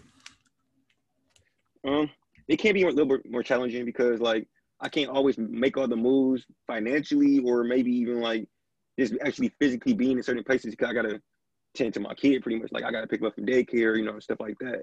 Um, 1.86 2.10
it 2.48 2.58
can 2.58 2.74
be 2.74 2.82
a 2.82 2.88
little 2.88 3.06
bit 3.06 3.30
more 3.30 3.42
challenging 3.42 3.84
because 3.84 4.20
like 4.20 4.46
I 4.80 4.88
can't 4.88 5.10
always 5.10 5.36
make 5.38 5.76
all 5.76 5.88
the 5.88 5.96
moves 5.96 6.44
financially, 6.66 7.40
or 7.40 7.64
maybe 7.64 7.90
even 7.90 8.20
like 8.20 8.46
just 8.98 9.14
actually 9.24 9.52
physically 9.60 9.94
being 9.94 10.16
in 10.16 10.22
certain 10.22 10.44
places 10.44 10.72
because 10.72 10.90
I 10.90 10.94
gotta 10.94 11.20
tend 11.74 11.94
to 11.94 12.00
my 12.00 12.14
kid 12.14 12.42
pretty 12.42 12.58
much. 12.58 12.72
Like 12.72 12.84
I 12.84 12.90
gotta 12.90 13.06
pick 13.06 13.22
up 13.22 13.34
from 13.34 13.46
daycare, 13.46 13.96
you 13.96 14.04
know, 14.04 14.18
stuff 14.18 14.40
like 14.40 14.56
that. 14.60 14.82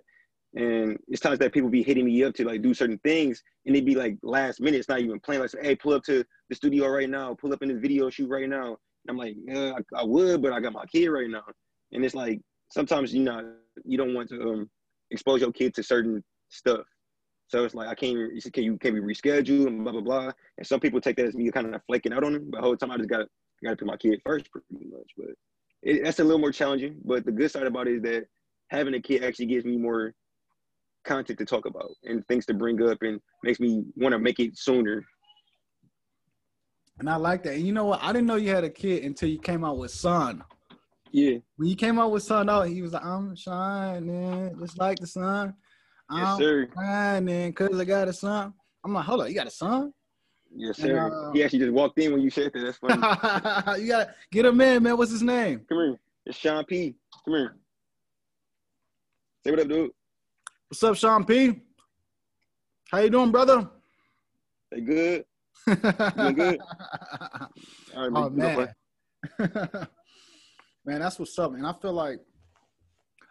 And 0.55 0.97
it's 1.09 1.19
times 1.19 1.39
that 1.39 1.53
people 1.53 1.69
be 1.69 1.83
hitting 1.83 2.05
me 2.05 2.23
up 2.23 2.33
to 2.35 2.45
like 2.45 2.61
do 2.61 2.73
certain 2.73 2.99
things, 2.99 3.43
and 3.65 3.75
they 3.75 3.81
be 3.81 3.95
like 3.95 4.17
last 4.23 4.61
minute. 4.61 4.77
It's 4.77 4.89
not 4.89 5.01
even 5.01 5.19
planned. 5.19 5.41
Like, 5.41 5.51
hey, 5.61 5.75
pull 5.75 5.93
up 5.93 6.03
to 6.03 6.23
the 6.49 6.55
studio 6.55 6.87
right 6.87 7.09
now. 7.09 7.33
Pull 7.33 7.51
up 7.51 7.61
in 7.61 7.69
this 7.69 7.79
video 7.79 8.09
shoot 8.09 8.29
right 8.29 8.47
now. 8.47 8.67
And 8.67 9.09
I'm 9.09 9.17
like, 9.17 9.35
yeah, 9.45 9.73
I, 9.73 9.99
I 9.99 10.03
would, 10.03 10.41
but 10.41 10.53
I 10.53 10.61
got 10.61 10.73
my 10.73 10.85
kid 10.85 11.09
right 11.09 11.29
now. 11.29 11.43
And 11.91 12.05
it's 12.05 12.15
like 12.15 12.39
sometimes 12.71 13.13
you 13.13 13.23
know 13.23 13.53
you 13.83 13.97
don't 13.97 14.13
want 14.13 14.29
to 14.29 14.41
um, 14.41 14.69
expose 15.11 15.41
your 15.41 15.51
kid 15.51 15.73
to 15.75 15.83
certain 15.83 16.23
stuff. 16.49 16.85
So 17.47 17.63
it's 17.65 17.75
like 17.75 17.89
I 17.89 17.95
can't. 17.95 18.17
You 18.33 18.51
can 18.51 18.63
you 18.63 18.77
can 18.77 18.93
be 18.93 19.01
rescheduled 19.01 19.67
and 19.67 19.83
blah 19.83 19.91
blah 19.91 20.01
blah. 20.01 20.31
And 20.57 20.65
some 20.65 20.79
people 20.79 21.01
take 21.01 21.17
that 21.17 21.27
as 21.27 21.35
me 21.35 21.51
kind 21.51 21.75
of 21.75 21.81
flaking 21.85 22.13
out 22.13 22.23
on 22.23 22.33
them. 22.33 22.47
But 22.49 22.59
the 22.59 22.63
whole 22.63 22.77
time 22.77 22.91
I 22.91 22.97
just 22.97 23.09
got 23.09 23.27
got 23.63 23.71
to 23.71 23.75
put 23.75 23.87
my 23.87 23.97
kid 23.97 24.21
first, 24.25 24.49
pretty 24.51 24.85
much. 24.85 25.11
But 25.17 25.35
it, 25.83 26.03
that's 26.03 26.19
a 26.19 26.23
little 26.23 26.39
more 26.39 26.51
challenging. 26.51 26.97
But 27.03 27.25
the 27.25 27.31
good 27.31 27.51
side 27.51 27.67
about 27.67 27.87
it 27.87 27.95
is 27.95 28.01
that 28.03 28.25
having 28.69 28.95
a 28.95 29.01
kid 29.01 29.23
actually 29.23 29.45
gives 29.47 29.65
me 29.65 29.77
more 29.77 30.13
content 31.05 31.39
to 31.39 31.45
talk 31.45 31.65
about 31.65 31.91
and 32.03 32.27
things 32.27 32.45
to 32.47 32.53
bring 32.53 32.81
up 32.81 33.01
and 33.01 33.21
makes 33.43 33.59
me 33.59 33.83
want 33.95 34.13
to 34.13 34.19
make 34.19 34.39
it 34.39 34.57
sooner. 34.57 35.03
And 36.99 37.09
I 37.09 37.15
like 37.15 37.43
that. 37.43 37.53
And 37.55 37.65
you 37.65 37.73
know 37.73 37.85
what? 37.85 38.01
I 38.03 38.11
didn't 38.11 38.27
know 38.27 38.35
you 38.35 38.49
had 38.49 38.63
a 38.63 38.69
kid 38.69 39.03
until 39.03 39.29
you 39.29 39.39
came 39.39 39.63
out 39.63 39.77
with 39.77 39.91
Son. 39.91 40.43
Yeah. 41.11 41.37
When 41.57 41.69
you 41.69 41.75
came 41.75 41.99
out 41.99 42.11
with 42.11 42.23
Son, 42.23 42.49
oh, 42.49 42.63
he 42.63 42.81
was 42.81 42.93
like, 42.93 43.05
I'm 43.05 43.35
shining 43.35 44.55
just 44.59 44.77
like 44.77 44.99
the 44.99 45.07
sun. 45.07 45.53
Yes, 46.11 46.27
I'm 46.27 46.37
sir. 46.37 46.67
shining 46.75 47.49
because 47.51 47.79
I 47.79 47.85
got 47.85 48.07
a 48.07 48.13
son. 48.13 48.53
I'm 48.83 48.93
like, 48.93 49.05
hold 49.05 49.21
on, 49.21 49.27
you 49.29 49.33
got 49.35 49.47
a 49.47 49.51
son? 49.51 49.91
Yes, 50.55 50.77
And, 50.79 50.87
sir. 50.89 51.27
uh, 51.27 51.31
he 51.33 51.43
actually 51.43 51.59
just 51.59 51.71
walked 51.73 51.99
in 51.99 52.11
when 52.13 52.21
you 52.21 52.29
said 52.29 52.51
that. 52.53 52.59
That's 52.61 52.77
funny. 52.77 53.81
you 53.81 53.87
gotta 53.87 54.13
get 54.31 54.45
him 54.45 54.61
in, 54.61 54.83
man. 54.83 54.97
What's 54.97 55.11
his 55.11 55.23
name? 55.23 55.65
Come 55.67 55.77
here. 55.79 55.99
It's 56.27 56.37
Sean 56.37 56.63
P. 56.65 56.95
Come 57.25 57.33
here. 57.33 57.55
Say 59.43 59.51
what 59.51 59.59
up, 59.59 59.67
dude. 59.67 59.91
What's 60.69 60.81
up, 60.81 60.95
Sean 60.95 61.23
P? 61.25 61.61
How 62.89 62.97
you 62.97 63.11
doing, 63.11 63.31
brother? 63.31 63.69
They 64.71 64.81
good? 64.81 65.25
Doing 65.67 66.33
good? 66.33 66.59
All 67.95 68.09
right, 68.09 68.11
oh 68.15 68.29
man, 68.31 68.73
man, 70.83 70.99
that's 70.99 71.19
what's 71.19 71.37
up. 71.37 71.53
And 71.53 71.67
I 71.67 71.73
feel 71.73 71.93
like 71.93 72.19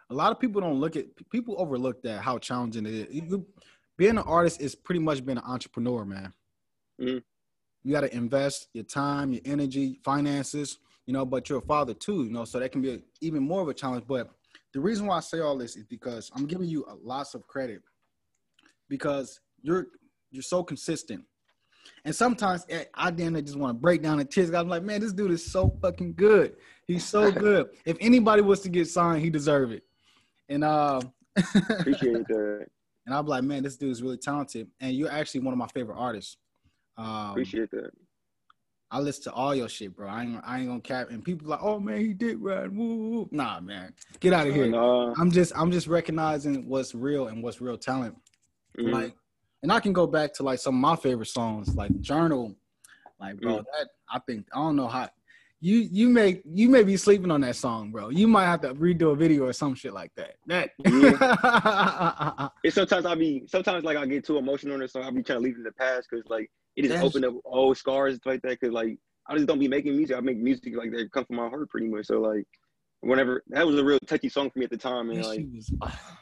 a 0.09 0.13
lot 0.13 0.31
of 0.31 0.39
people 0.39 0.61
don't 0.61 0.79
look 0.79 0.95
at 0.95 1.07
people 1.29 1.55
overlook 1.57 2.01
that 2.03 2.21
how 2.21 2.37
challenging 2.37 2.85
it 2.85 2.93
is. 2.93 3.13
You, 3.13 3.45
being 3.97 4.11
an 4.11 4.19
artist 4.19 4.61
is 4.61 4.73
pretty 4.73 4.99
much 4.99 5.25
being 5.25 5.37
an 5.37 5.43
entrepreneur, 5.45 6.05
man. 6.05 6.31
Mhm. 7.01 7.21
You 7.83 7.91
got 7.91 8.01
to 8.01 8.15
invest 8.15 8.69
your 8.73 8.85
time, 8.85 9.33
your 9.33 9.41
energy, 9.43 9.99
finances, 10.05 10.77
you 11.05 11.11
know. 11.11 11.25
But 11.25 11.49
you're 11.49 11.59
a 11.59 11.61
father 11.61 11.93
too, 11.93 12.23
you 12.23 12.31
know, 12.31 12.45
so 12.45 12.59
that 12.59 12.71
can 12.71 12.81
be 12.81 13.03
even 13.19 13.43
more 13.43 13.61
of 13.61 13.67
a 13.67 13.73
challenge. 13.73 14.05
But 14.07 14.31
the 14.73 14.79
reason 14.79 15.05
why 15.05 15.17
I 15.17 15.21
say 15.21 15.39
all 15.39 15.57
this 15.57 15.75
is 15.75 15.83
because 15.85 16.31
I'm 16.35 16.45
giving 16.45 16.67
you 16.67 16.85
a 16.87 16.95
lots 16.95 17.33
of 17.33 17.47
credit 17.47 17.81
because 18.89 19.39
you're 19.61 19.87
you're 20.31 20.43
so 20.43 20.63
consistent. 20.63 21.23
And 22.03 22.15
sometimes 22.15 22.65
eh, 22.69 22.85
I 22.93 23.11
damn 23.11 23.35
I 23.35 23.41
just 23.41 23.57
want 23.57 23.69
to 23.71 23.79
break 23.79 24.01
down 24.01 24.17
the 24.17 24.25
tears. 24.25 24.53
I'm 24.53 24.69
like, 24.69 24.83
man, 24.83 25.01
this 25.01 25.13
dude 25.13 25.31
is 25.31 25.51
so 25.51 25.75
fucking 25.81 26.13
good. 26.15 26.55
He's 26.87 27.05
so 27.05 27.31
good. 27.47 27.69
if 27.85 27.97
anybody 27.99 28.41
was 28.41 28.61
to 28.61 28.69
get 28.69 28.87
signed, 28.87 29.21
he 29.21 29.29
deserve 29.29 29.71
it. 29.71 29.83
And 30.49 30.63
uh, 30.63 31.01
Appreciate 31.69 32.27
that. 32.27 32.67
and 33.05 33.15
I'm 33.15 33.25
like, 33.25 33.43
man, 33.43 33.63
this 33.63 33.77
dude 33.77 33.91
is 33.91 34.01
really 34.01 34.17
talented. 34.17 34.67
And 34.79 34.93
you're 34.95 35.11
actually 35.11 35.41
one 35.41 35.53
of 35.53 35.57
my 35.57 35.67
favorite 35.67 35.97
artists. 35.97 36.37
Um, 36.97 37.31
Appreciate 37.31 37.71
that. 37.71 37.91
I 38.95 38.99
listen 38.99 39.23
to 39.23 39.33
all 39.33 39.53
your 39.53 39.67
shit, 39.67 39.93
bro. 39.93 40.07
I 40.07 40.23
ain't, 40.23 40.41
I 40.45 40.59
ain't 40.59 40.67
gonna 40.67 40.79
cap. 40.79 41.09
And 41.09 41.21
people 41.21 41.49
like, 41.49 41.59
oh 41.61 41.81
man, 41.81 41.99
he 41.99 42.13
did 42.13 42.39
right. 42.39 42.71
Woo. 42.71 43.27
Nah, 43.29 43.59
man, 43.59 43.93
get 44.21 44.31
out 44.31 44.47
of 44.47 44.53
here. 44.55 44.67
I'm 45.19 45.31
just, 45.31 45.51
I'm 45.53 45.69
just 45.69 45.87
recognizing 45.87 46.69
what's 46.69 46.95
real 46.95 47.27
and 47.27 47.43
what's 47.43 47.59
real 47.59 47.77
talent. 47.77 48.15
mhm. 48.79 48.93
Like, 48.93 49.13
and 49.63 49.71
I 49.73 49.81
can 49.81 49.91
go 49.91 50.07
back 50.07 50.33
to 50.35 50.43
like 50.43 50.59
some 50.59 50.75
of 50.75 50.79
my 50.79 50.95
favorite 50.95 51.25
songs, 51.27 51.75
like 51.75 51.91
Journal. 51.99 52.55
Like, 53.19 53.35
bro, 53.41 53.57
Mm. 53.57 53.65
that 53.77 53.87
I 54.09 54.19
think 54.19 54.45
I 54.53 54.59
don't 54.59 54.77
know 54.77 54.87
how 54.87 55.09
you 55.59 55.77
you 55.91 56.07
may 56.07 56.41
you 56.45 56.69
may 56.69 56.83
be 56.83 56.95
sleeping 56.95 57.31
on 57.31 57.41
that 57.41 57.57
song, 57.57 57.91
bro. 57.91 58.09
You 58.09 58.29
might 58.29 58.45
have 58.45 58.61
to 58.61 58.73
redo 58.75 59.11
a 59.11 59.15
video 59.15 59.43
or 59.45 59.51
some 59.53 59.75
shit 59.75 59.91
like 59.93 60.13
that. 60.15 60.35
That 60.47 60.69
It's 62.63 62.75
sometimes 62.75 63.05
I'll 63.05 63.15
be 63.17 63.43
sometimes 63.47 63.83
like 63.83 63.97
I 63.97 64.05
get 64.05 64.25
too 64.25 64.37
emotional 64.37 64.75
on 64.75 64.81
it, 64.83 64.91
so 64.91 65.01
I'll 65.01 65.11
be 65.11 65.21
trying 65.21 65.39
to 65.39 65.43
leave 65.43 65.55
it 65.55 65.59
in 65.59 65.63
the 65.63 65.71
past 65.73 66.07
because 66.09 66.25
like 66.29 66.49
it 66.75 66.83
just 66.83 67.03
opened 67.03 67.25
up 67.25 67.35
old 67.45 67.77
scars 67.77 68.13
and 68.13 68.21
stuff 68.21 68.33
like 68.33 68.41
that. 68.43 68.59
Because 68.59 68.73
like 68.73 68.97
I 69.27 69.35
just 69.35 69.47
don't 69.47 69.59
be 69.59 69.67
making 69.67 69.95
music. 69.95 70.15
I 70.15 70.19
make 70.19 70.37
music 70.37 70.75
like 70.75 70.91
that 70.91 71.11
come 71.11 71.25
from 71.25 71.37
my 71.37 71.49
heart 71.49 71.69
pretty 71.69 71.87
much. 71.87 72.05
So 72.07 72.19
like 72.19 72.45
whenever 73.01 73.43
that 73.49 73.65
was 73.65 73.77
a 73.77 73.83
real 73.83 73.99
touchy 73.99 74.29
song 74.29 74.49
for 74.49 74.59
me 74.59 74.65
at 74.65 74.71
the 74.71 74.77
time, 74.77 75.09
and 75.09 75.23
like 75.23 75.45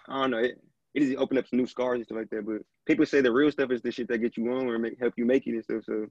I 0.10 0.22
don't 0.22 0.32
know, 0.32 0.38
it, 0.38 0.62
it 0.94 1.00
just 1.02 1.18
opened 1.18 1.40
up 1.40 1.48
some 1.48 1.60
new 1.60 1.68
scars 1.68 1.96
and 1.96 2.06
stuff 2.06 2.18
like 2.18 2.30
that. 2.30 2.46
But 2.46 2.62
people 2.86 3.06
say 3.06 3.22
the 3.22 3.32
real 3.32 3.52
stuff 3.52 3.72
is 3.72 3.82
the 3.82 3.92
shit 3.92 4.08
that 4.10 4.20
get 4.20 4.38
you 4.38 4.52
on 4.52 4.68
or 4.68 4.78
make 4.78 5.00
help 5.00 5.14
you 5.18 5.26
make 5.26 5.48
it 5.48 5.52
and 5.52 5.64
stuff. 5.64 5.84
So 5.86 6.08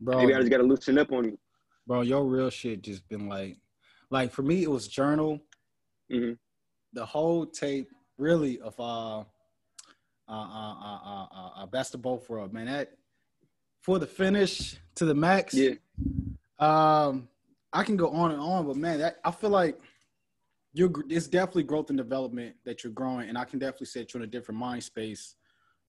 bro. 0.00 0.18
maybe 0.18 0.34
I 0.34 0.38
just 0.38 0.50
gotta 0.50 0.62
loosen 0.62 0.98
up 0.98 1.12
on 1.12 1.26
it. 1.26 1.38
bro, 1.86 2.02
your 2.02 2.24
real 2.24 2.50
shit 2.50 2.82
just 2.82 3.08
been 3.08 3.28
like, 3.28 3.58
like 4.10 4.32
for 4.32 4.42
me, 4.42 4.62
it 4.62 4.70
was 4.70 4.88
Journal. 4.88 5.40
Mhm. 6.10 6.38
The 6.94 7.06
whole 7.06 7.46
tape, 7.46 7.88
really, 8.18 8.60
of 8.60 8.78
uh, 8.78 9.20
uh, 9.20 9.24
uh, 10.28 10.74
uh, 10.74 10.98
uh, 11.04 11.26
uh, 11.32 11.50
uh 11.56 11.66
best 11.66 11.94
of 11.94 12.02
both 12.02 12.28
worlds, 12.28 12.52
man. 12.52 12.66
That 12.66 12.92
for 13.82 13.98
the 13.98 14.06
finish 14.06 14.76
to 14.94 15.04
the 15.04 15.14
max. 15.14 15.54
Yeah, 15.54 15.74
Um, 16.58 17.28
I 17.72 17.82
can 17.84 17.96
go 17.96 18.10
on 18.10 18.30
and 18.30 18.40
on, 18.40 18.66
but 18.66 18.76
man, 18.76 18.98
that 19.00 19.16
I 19.24 19.30
feel 19.30 19.50
like 19.50 19.78
you're 20.72 20.90
it's 21.08 21.26
definitely 21.26 21.64
growth 21.64 21.90
and 21.90 21.96
development 21.98 22.56
that 22.64 22.82
you're 22.84 22.92
growing, 22.92 23.28
and 23.28 23.36
I 23.36 23.44
can 23.44 23.58
definitely 23.58 23.86
set 23.86 24.14
you're 24.14 24.22
in 24.22 24.28
a 24.28 24.30
different 24.30 24.58
mind 24.58 24.84
space 24.84 25.36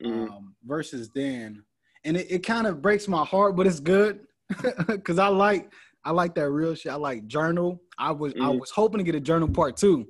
Mhm. 0.01 0.29
um, 0.29 0.55
versus 0.65 1.09
then. 1.13 1.63
And 2.05 2.17
it, 2.17 2.29
it 2.29 2.39
kind 2.39 2.67
of 2.67 2.81
breaks 2.81 3.07
my 3.07 3.23
heart, 3.23 3.55
but 3.55 3.65
it's 3.67 3.79
good 3.79 4.27
because 4.88 5.19
I 5.19 5.27
like 5.27 5.71
I 6.03 6.12
like 6.12 6.35
that 6.35 6.50
real 6.50 6.75
shit. 6.75 6.91
I 6.91 6.95
like 6.95 7.27
journal. 7.27 7.81
I 7.97 8.12
was 8.12 8.33
I 8.41 8.50
Mhm. 8.50 8.59
was 8.59 8.71
hoping 8.71 8.97
to 8.97 9.03
get 9.03 9.15
a 9.15 9.21
journal 9.21 9.47
part 9.47 9.77
two. 9.77 10.07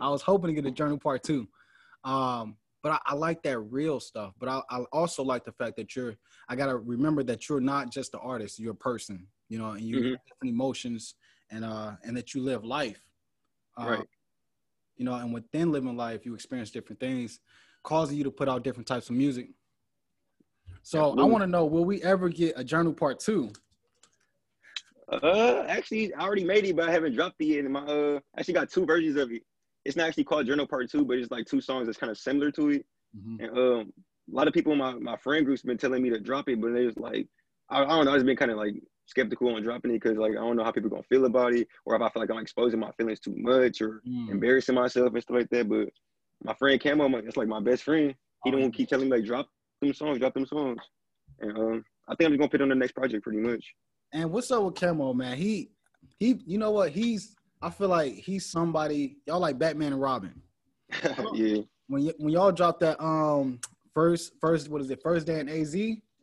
I 0.00 0.08
was 0.10 0.22
hoping 0.22 0.48
to 0.48 0.54
get 0.60 0.66
a 0.66 0.74
journal 0.74 0.98
part 0.98 1.22
two. 1.22 1.46
Um, 2.04 2.56
but 2.86 3.00
I, 3.04 3.14
I 3.14 3.14
like 3.16 3.42
that 3.42 3.58
real 3.58 3.98
stuff. 3.98 4.32
But 4.38 4.48
I, 4.48 4.60
I 4.70 4.78
also 4.92 5.24
like 5.24 5.44
the 5.44 5.50
fact 5.50 5.74
that 5.74 5.96
you're. 5.96 6.14
I 6.48 6.54
gotta 6.54 6.76
remember 6.76 7.24
that 7.24 7.48
you're 7.48 7.60
not 7.60 7.90
just 7.90 8.14
an 8.14 8.20
artist. 8.22 8.60
You're 8.60 8.74
a 8.74 8.76
person. 8.76 9.26
You 9.48 9.58
know, 9.58 9.72
and 9.72 9.80
you 9.80 9.96
Mhm. 9.96 10.10
have 10.12 10.20
different 10.28 10.54
emotions, 10.54 11.16
and 11.50 11.64
uh, 11.64 11.96
and 12.04 12.16
that 12.16 12.32
you 12.32 12.42
live 12.44 12.64
life. 12.64 13.00
Uh, 13.76 13.86
Right. 13.86 14.08
You 14.98 15.04
know, 15.04 15.14
and 15.14 15.34
within 15.34 15.72
living 15.72 15.96
life, 15.96 16.24
you 16.24 16.32
experience 16.32 16.70
different 16.70 17.00
things, 17.00 17.40
causing 17.82 18.18
you 18.18 18.22
to 18.22 18.30
put 18.30 18.48
out 18.48 18.62
different 18.62 18.86
types 18.86 19.10
of 19.10 19.16
music. 19.16 19.48
So 20.84 21.18
I 21.18 21.24
want 21.24 21.42
to 21.42 21.48
know, 21.48 21.64
will 21.64 21.84
we 21.84 22.00
ever 22.04 22.28
get 22.28 22.54
a 22.56 22.62
journal 22.62 22.92
part 22.92 23.18
two? 23.18 23.50
Uh, 25.10 25.64
actually, 25.66 26.14
I 26.14 26.20
already 26.20 26.44
made 26.44 26.64
it, 26.64 26.76
but 26.76 26.88
I 26.88 26.92
haven't 26.92 27.14
dropped 27.14 27.40
it 27.40 27.46
yet. 27.46 27.64
And 27.64 27.72
my 27.72 27.80
uh, 27.80 28.20
I 28.36 28.38
actually 28.38 28.54
got 28.54 28.70
two 28.70 28.86
versions 28.86 29.16
of 29.16 29.32
it. 29.32 29.42
It's 29.86 29.96
not 29.96 30.08
actually 30.08 30.24
called 30.24 30.46
Journal 30.46 30.66
Part 30.66 30.90
Two, 30.90 31.04
but 31.04 31.18
it's 31.18 31.30
like 31.30 31.46
two 31.46 31.60
songs 31.60 31.86
that's 31.86 31.98
kind 31.98 32.10
of 32.10 32.18
similar 32.18 32.50
to 32.52 32.70
it. 32.70 32.86
Mhm. 33.16 33.40
And 33.40 33.58
um, 33.58 33.92
a 34.32 34.34
lot 34.36 34.48
of 34.48 34.54
people 34.54 34.72
in 34.72 34.78
my, 34.78 34.94
my 34.94 35.16
friend 35.18 35.46
group's 35.46 35.62
been 35.62 35.78
telling 35.78 36.02
me 36.02 36.10
to 36.10 36.18
drop 36.20 36.48
it, 36.48 36.60
but 36.60 36.72
they 36.72 36.84
was 36.86 36.96
like, 36.98 37.28
I, 37.70 37.82
I 37.84 37.86
don't 37.88 38.04
know, 38.04 38.10
I 38.12 38.16
just 38.16 38.26
been 38.26 38.36
kind 38.36 38.50
of 38.50 38.56
like 38.58 38.74
skeptical 39.06 39.54
on 39.54 39.62
dropping 39.62 39.92
it 39.92 40.02
because 40.02 40.18
like 40.18 40.32
I 40.32 40.40
don't 40.40 40.56
know 40.56 40.64
how 40.64 40.72
people 40.72 40.90
gonna 40.90 41.02
feel 41.04 41.24
about 41.26 41.54
it, 41.54 41.68
or 41.84 41.94
if 41.94 42.02
I 42.02 42.08
feel 42.10 42.22
like 42.22 42.30
I'm 42.30 42.38
exposing 42.38 42.80
my 42.80 42.90
feelings 42.98 43.20
too 43.20 43.34
much 43.36 43.80
or 43.80 44.02
Mm. 44.06 44.30
embarrassing 44.32 44.74
myself 44.74 45.12
and 45.14 45.22
stuff 45.22 45.36
like 45.36 45.50
that. 45.50 45.68
But 45.68 45.88
my 46.44 46.54
friend 46.54 46.80
Camo, 46.80 47.08
my- 47.08 47.20
that's 47.20 47.36
like 47.36 47.48
my 47.48 47.60
best 47.60 47.84
friend. 47.84 48.14
He 48.44 48.50
don't 48.50 48.70
keep 48.72 48.88
telling 48.88 49.08
me 49.08 49.16
like 49.16 49.24
drop 49.24 49.48
them 49.80 49.92
songs, 49.94 50.18
drop 50.18 50.34
them 50.34 50.46
songs. 50.46 50.80
And 51.40 51.56
um, 51.56 51.84
I 52.08 52.14
think 52.14 52.26
I'm 52.26 52.32
just 52.32 52.38
gonna 52.40 52.48
put 52.50 52.60
it 52.60 52.64
on 52.64 52.68
the 52.70 52.74
next 52.74 52.92
project 52.92 53.22
pretty 53.22 53.38
much. 53.40 53.64
And 54.12 54.30
what's 54.32 54.50
up 54.50 54.62
with 54.64 54.74
Camo, 54.74 55.12
man? 55.14 55.36
He 55.36 55.70
he 56.18 56.40
you 56.46 56.58
know 56.58 56.72
what? 56.72 56.90
He's 56.90 57.34
I 57.62 57.70
feel 57.70 57.88
like 57.88 58.14
he's 58.14 58.46
somebody 58.46 59.16
y'all 59.26 59.40
like 59.40 59.58
Batman 59.58 59.92
and 59.92 60.00
Robin. 60.00 60.40
yeah. 61.34 61.58
When 61.88 62.04
y- 62.06 62.14
when 62.18 62.32
y'all 62.32 62.52
dropped 62.52 62.80
that 62.80 63.02
um 63.02 63.60
first 63.94 64.32
first 64.40 64.68
what 64.68 64.80
is 64.80 64.90
it? 64.90 65.00
First 65.02 65.26
day 65.26 65.40
in 65.40 65.48
AZ? 65.48 65.74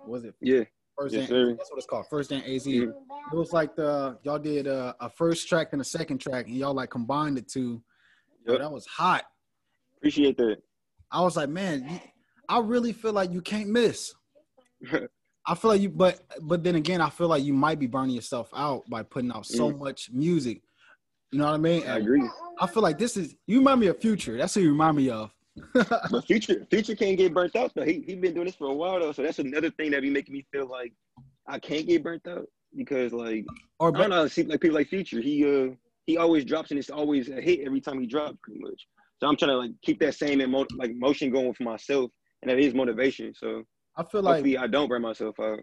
Was 0.06 0.24
it 0.26 0.36
Yeah. 0.42 0.64
first 0.98 1.16
Yes? 1.16 1.30
That's 1.30 1.72
what 1.72 1.78
it's 1.78 1.86
called. 1.88 2.06
First 2.10 2.30
day 2.30 2.38
in 2.38 2.44
AZ. 2.44 2.68
It 2.68 2.92
was 3.36 3.52
like 3.54 3.76
the 3.76 4.18
y'all 4.24 4.40
did 4.40 4.68
a, 4.68 4.96
a 5.00 5.10
first 5.10 5.48
track 5.48 5.70
and 5.72 5.82
a 5.82 5.86
second 5.86 6.20
track, 6.20 6.48
and 6.48 6.56
y'all 6.56 6.74
like 6.74 6.90
combined 6.90 7.38
the 7.38 7.42
two. 7.42 7.82
Yo, 8.46 8.54
Yep. 8.54 8.62
that 8.62 8.72
was 8.72 8.86
hot. 8.86 9.24
Appreciate 9.98 10.38
that. 10.38 10.58
I 11.10 11.22
was 11.22 11.38
like, 11.38 11.48
man, 11.50 12.02
I 12.50 12.60
really 12.60 12.92
feel 12.92 13.14
like 13.14 13.32
you 13.32 13.42
can't 13.42 13.70
miss. 13.70 14.14
I 15.46 15.56
feel 15.56 15.72
like 15.72 15.82
you, 15.82 15.90
but 15.90 16.20
but 16.42 16.64
then 16.64 16.76
again, 16.76 17.02
I 17.02 17.10
feel 17.10 17.28
like 17.28 17.44
you 17.44 17.54
might 17.54 17.80
be 17.80 17.88
burning 17.88 18.16
yourself 18.16 18.50
out 18.56 18.84
by 18.90 19.04
putting 19.04 19.32
out 19.32 19.46
so 19.46 19.72
much 19.72 20.10
music. 20.12 20.62
You 21.34 21.40
know 21.40 21.46
what 21.46 21.56
I 21.56 21.58
mean? 21.58 21.88
I 21.88 21.98
agree. 21.98 22.30
I 22.60 22.68
feel 22.68 22.84
like 22.84 23.00
this 23.00 23.18
is 23.18 23.36
you 23.48 23.58
remind 23.58 23.80
me 23.80 23.88
of 23.88 23.98
Future. 24.00 24.38
That's 24.38 24.54
who 24.54 24.62
you 24.62 24.70
remind 24.70 24.96
me 24.98 25.10
of. 25.10 25.34
But 26.12 26.26
Future 26.26 26.66
Future 26.70 26.96
can't 26.96 27.18
get 27.18 27.34
burnt 27.34 27.56
out 27.56 27.72
though. 27.76 27.84
He 27.84 28.04
he 28.06 28.16
been 28.16 28.34
doing 28.36 28.46
this 28.46 28.56
for 28.56 28.68
a 28.70 28.74
while 28.74 29.00
though, 29.00 29.12
so 29.12 29.24
that's 29.24 29.40
another 29.40 29.72
thing 29.72 29.92
that 29.92 30.02
be 30.04 30.10
making 30.12 30.34
me 30.34 30.46
feel 30.52 30.68
like 30.68 30.94
I 31.48 31.58
can't 31.60 31.88
get 31.88 32.04
burnt 32.04 32.28
out 32.28 32.46
because 32.76 33.12
like 33.14 33.46
or 33.80 33.90
I 33.90 34.02
don't 34.02 34.10
know. 34.12 34.28
See, 34.28 34.44
like 34.44 34.62
people 34.62 34.76
like 34.76 34.88
Future, 34.90 35.22
he 35.22 35.44
uh 35.44 35.74
he 36.06 36.18
always 36.18 36.46
drops 36.46 36.70
and 36.70 36.80
it's 36.80 36.90
always 36.92 37.30
a 37.30 37.42
hit 37.42 37.62
every 37.62 37.82
time 37.82 38.00
he 38.00 38.06
drops, 38.06 38.38
pretty 38.44 38.60
much. 38.62 38.88
So 39.20 39.28
I'm 39.28 39.36
trying 39.36 39.52
to 39.52 39.58
like 39.58 39.72
keep 39.82 40.00
that 40.02 40.14
same 40.16 40.40
emo- 40.42 40.68
like 40.78 40.94
motion 40.96 41.32
going 41.32 41.54
for 41.56 41.64
myself, 41.64 42.12
and 42.44 42.52
that 42.52 42.60
is 42.60 42.74
motivation. 42.76 43.34
So 43.36 43.64
I 43.98 44.04
feel 44.04 44.22
like 44.22 44.46
I 44.58 44.68
don't 44.68 44.88
burn 44.90 45.02
myself 45.02 45.40
out. 45.40 45.60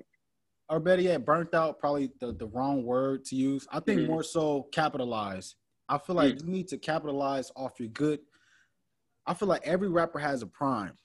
or 0.69 0.79
better 0.81 1.03
yet, 1.03 1.25
burnt 1.25 1.53
out 1.55 1.79
probably 1.81 2.11
the, 2.21 2.33
the 2.33 2.47
wrong 2.47 2.85
word 2.85 3.25
to 3.27 3.37
use. 3.37 3.67
I 3.73 3.81
think 3.81 4.03
Mhm. 4.03 4.07
more 4.07 4.23
so 4.23 4.69
capitalize. 4.73 5.57
I 5.91 5.99
feel 5.99 6.15
like 6.17 6.37
Mm. 6.37 6.45
you 6.47 6.51
need 6.53 6.69
to 6.69 6.79
capitalize 6.79 7.51
off 7.57 7.79
your 7.81 7.89
good. 7.89 8.21
I 9.27 9.35
feel 9.35 9.49
like 9.49 9.67
every 9.67 9.89
rapper 9.89 10.19
has 10.21 10.41
a 10.43 10.47
prime. 10.47 10.97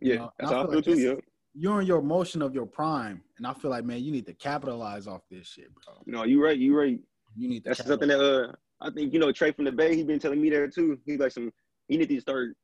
Yeah, 0.00 0.16
know, 0.16 0.32
that's 0.38 0.52
I 0.52 0.54
how 0.54 0.60
I 0.60 0.62
feel 0.64 0.82
feel 0.82 0.94
like 0.94 1.00
too. 1.00 1.00
Yeah. 1.00 1.14
You're 1.54 1.80
in 1.80 1.86
your 1.86 2.02
motion 2.02 2.40
of 2.42 2.54
your 2.54 2.66
prime, 2.66 3.22
and 3.38 3.46
I 3.46 3.52
feel 3.54 3.70
like 3.70 3.84
man, 3.84 4.02
you 4.02 4.12
need 4.12 4.26
to 4.26 4.34
capitalize 4.34 5.06
off 5.06 5.22
this 5.30 5.46
shit, 5.48 5.68
bro. 5.74 5.94
No, 6.06 6.24
you 6.24 6.42
right. 6.42 6.56
You 6.58 6.76
right. 6.78 6.98
You 7.36 7.48
need 7.48 7.64
to. 7.64 7.70
That's 7.70 7.84
something 7.86 8.08
that 8.08 8.20
uh 8.20 8.52
I 8.80 8.90
think 8.90 9.12
you 9.12 9.18
know 9.18 9.32
Trey 9.32 9.52
from 9.52 9.64
the 9.66 9.72
Bay. 9.72 9.94
He 9.96 10.02
been 10.02 10.18
telling 10.18 10.40
me 10.40 10.50
that 10.50 10.74
too. 10.74 10.98
He's 11.06 11.18
like 11.18 11.32
some. 11.32 11.50
You 11.88 11.98
need 11.98 12.08
to 12.10 12.20
start 12.20 12.54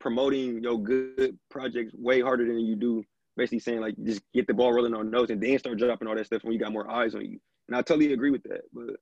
promoting 0.00 0.62
your 0.62 0.78
good 0.78 1.38
projects 1.50 1.92
way 1.94 2.20
harder 2.20 2.46
than 2.46 2.60
you 2.60 2.76
do. 2.76 3.04
Basically 3.36 3.60
saying 3.60 3.80
like 3.80 3.94
just 4.04 4.22
get 4.34 4.46
the 4.46 4.54
ball 4.54 4.72
rolling 4.72 4.94
on 4.94 5.10
those 5.10 5.30
and 5.30 5.40
then 5.42 5.58
start 5.58 5.78
dropping 5.78 6.08
all 6.08 6.16
that 6.16 6.26
stuff 6.26 6.42
when 6.44 6.52
you 6.52 6.58
got 6.58 6.72
more 6.72 6.90
eyes 6.90 7.14
on 7.14 7.24
you. 7.24 7.38
And 7.68 7.76
I 7.76 7.82
totally 7.82 8.12
agree 8.12 8.30
with 8.30 8.42
that. 8.44 8.62
But 8.72 8.96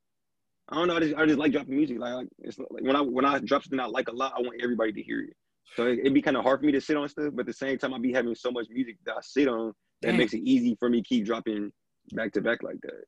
I 0.68 0.75
don't 0.75 0.88
know. 0.88 0.96
I 0.96 1.00
just, 1.00 1.14
I 1.14 1.26
just 1.26 1.38
like 1.38 1.52
dropping 1.52 1.76
music. 1.76 1.99
Like, 1.99 2.14
like 2.14 2.28
it's 2.40 2.58
like 2.58 2.68
when 2.82 2.96
I 2.96 3.00
when 3.00 3.25
I 3.25 3.38
drop 3.38 3.62
something 3.62 3.78
I 3.78 3.87
like 3.87 4.08
a 4.08 4.12
lot, 4.12 4.32
I 4.37 4.40
want 4.40 4.61
everybody 4.62 4.92
to 4.92 5.02
hear 5.02 5.20
it. 5.20 5.37
So 5.76 5.87
it, 5.87 6.00
it'd 6.00 6.14
be 6.14 6.23
kind 6.23 6.37
of 6.37 6.42
hard 6.42 6.61
for 6.61 6.66
me 6.66 6.73
to 6.73 6.80
sit 6.80 6.96
on 6.96 7.08
stuff, 7.08 7.32
but 7.35 7.40
at 7.40 7.46
the 7.46 7.52
same 7.52 7.78
time, 7.78 7.94
I'd 7.94 8.02
be 8.02 8.12
having 8.12 8.35
so 8.35 8.50
much 8.50 8.66
music 8.70 8.96
that 9.06 9.16
I 9.16 9.20
sit 9.20 9.49
on 9.49 9.73
that 10.02 10.08
Damn. 10.08 10.16
makes 10.16 10.32
it 10.32 10.40
easy 10.40 10.76
for 10.78 10.88
me 10.88 11.02
to 11.02 11.08
keep 11.08 11.26
dropping 11.26 11.73
back 12.12 12.32
to 12.32 12.40
back 12.40 12.62
like 12.62 12.80
that. 12.82 13.04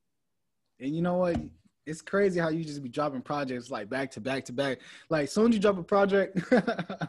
And 0.80 0.94
you 0.94 1.02
know 1.02 1.16
what? 1.16 1.36
It's 1.86 2.02
crazy 2.02 2.38
how 2.38 2.50
you 2.50 2.64
just 2.64 2.82
be 2.82 2.88
dropping 2.88 3.22
projects 3.22 3.70
like 3.70 3.88
back 3.88 4.10
to 4.12 4.20
back 4.20 4.44
to 4.46 4.52
back. 4.52 4.78
Like 5.08 5.28
soon 5.28 5.48
as 5.48 5.54
you 5.54 5.60
drop 5.60 5.78
a 5.78 5.82
project, 5.82 6.38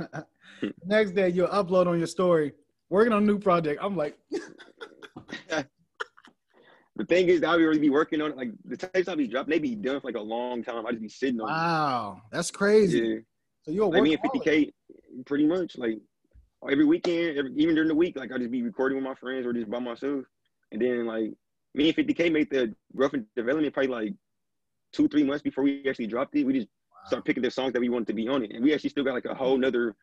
next 0.85 1.11
day 1.11 1.29
you'll 1.29 1.47
upload 1.49 1.87
on 1.87 1.97
your 1.97 2.07
story, 2.07 2.53
working 2.89 3.13
on 3.13 3.23
a 3.23 3.25
new 3.25 3.39
project. 3.39 3.79
I'm 3.83 3.97
like, 3.97 4.17
The 6.99 7.05
thing 7.05 7.29
is, 7.29 7.39
that 7.39 7.49
I 7.49 7.55
would 7.55 7.63
really 7.63 7.79
be 7.79 7.89
working 7.89 8.21
on 8.21 8.31
it. 8.31 8.37
Like 8.37 8.51
the 8.65 8.75
tapes 8.75 9.07
I 9.07 9.15
be 9.15 9.25
dropping, 9.25 9.51
they 9.51 9.59
be 9.59 9.73
done 9.73 10.01
for 10.01 10.07
like 10.07 10.17
a 10.17 10.21
long 10.21 10.61
time. 10.61 10.85
I 10.85 10.91
just 10.91 11.01
be 11.01 11.07
sitting 11.07 11.39
on. 11.39 11.47
It. 11.47 11.53
Wow, 11.53 12.21
that's 12.29 12.51
crazy. 12.51 12.99
Yeah, 12.99 13.15
So 13.63 13.71
you're 13.71 13.87
like 13.87 14.03
me 14.03 14.15
and 14.15 14.21
50k, 14.21 14.73
pretty 15.25 15.47
much. 15.47 15.77
Like 15.77 15.97
every 16.69 16.83
weekend, 16.83 17.37
every, 17.37 17.53
even 17.55 17.73
during 17.73 17.87
the 17.87 17.95
week, 17.95 18.17
like 18.17 18.33
I 18.33 18.37
just 18.37 18.51
be 18.51 18.63
recording 18.63 18.97
with 18.97 19.05
my 19.05 19.15
friends 19.15 19.45
or 19.45 19.53
just 19.53 19.69
by 19.69 19.79
myself. 19.79 20.25
And 20.73 20.81
then 20.81 21.05
like 21.05 21.31
me 21.73 21.87
and 21.87 21.97
50k 21.97 22.33
made 22.33 22.49
the 22.49 22.75
growth 22.93 23.13
and 23.13 23.25
development 23.33 23.73
probably 23.73 23.91
like 23.91 24.13
two, 24.91 25.07
three 25.07 25.23
months 25.23 25.41
before 25.41 25.63
we 25.63 25.87
actually 25.87 26.07
dropped 26.07 26.35
it. 26.35 26.43
We 26.43 26.51
just 26.51 26.67
start 27.05 27.23
picking 27.23 27.43
the 27.43 27.49
songs 27.49 27.71
that 27.71 27.79
we 27.79 27.87
wanted 27.87 28.07
to 28.07 28.13
be 28.13 28.27
on 28.27 28.43
it, 28.43 28.51
and 28.51 28.61
we 28.61 28.73
actually 28.73 28.89
still 28.89 29.05
got 29.05 29.13
like 29.13 29.23
a 29.23 29.33
whole 29.33 29.57
nother 29.57 29.95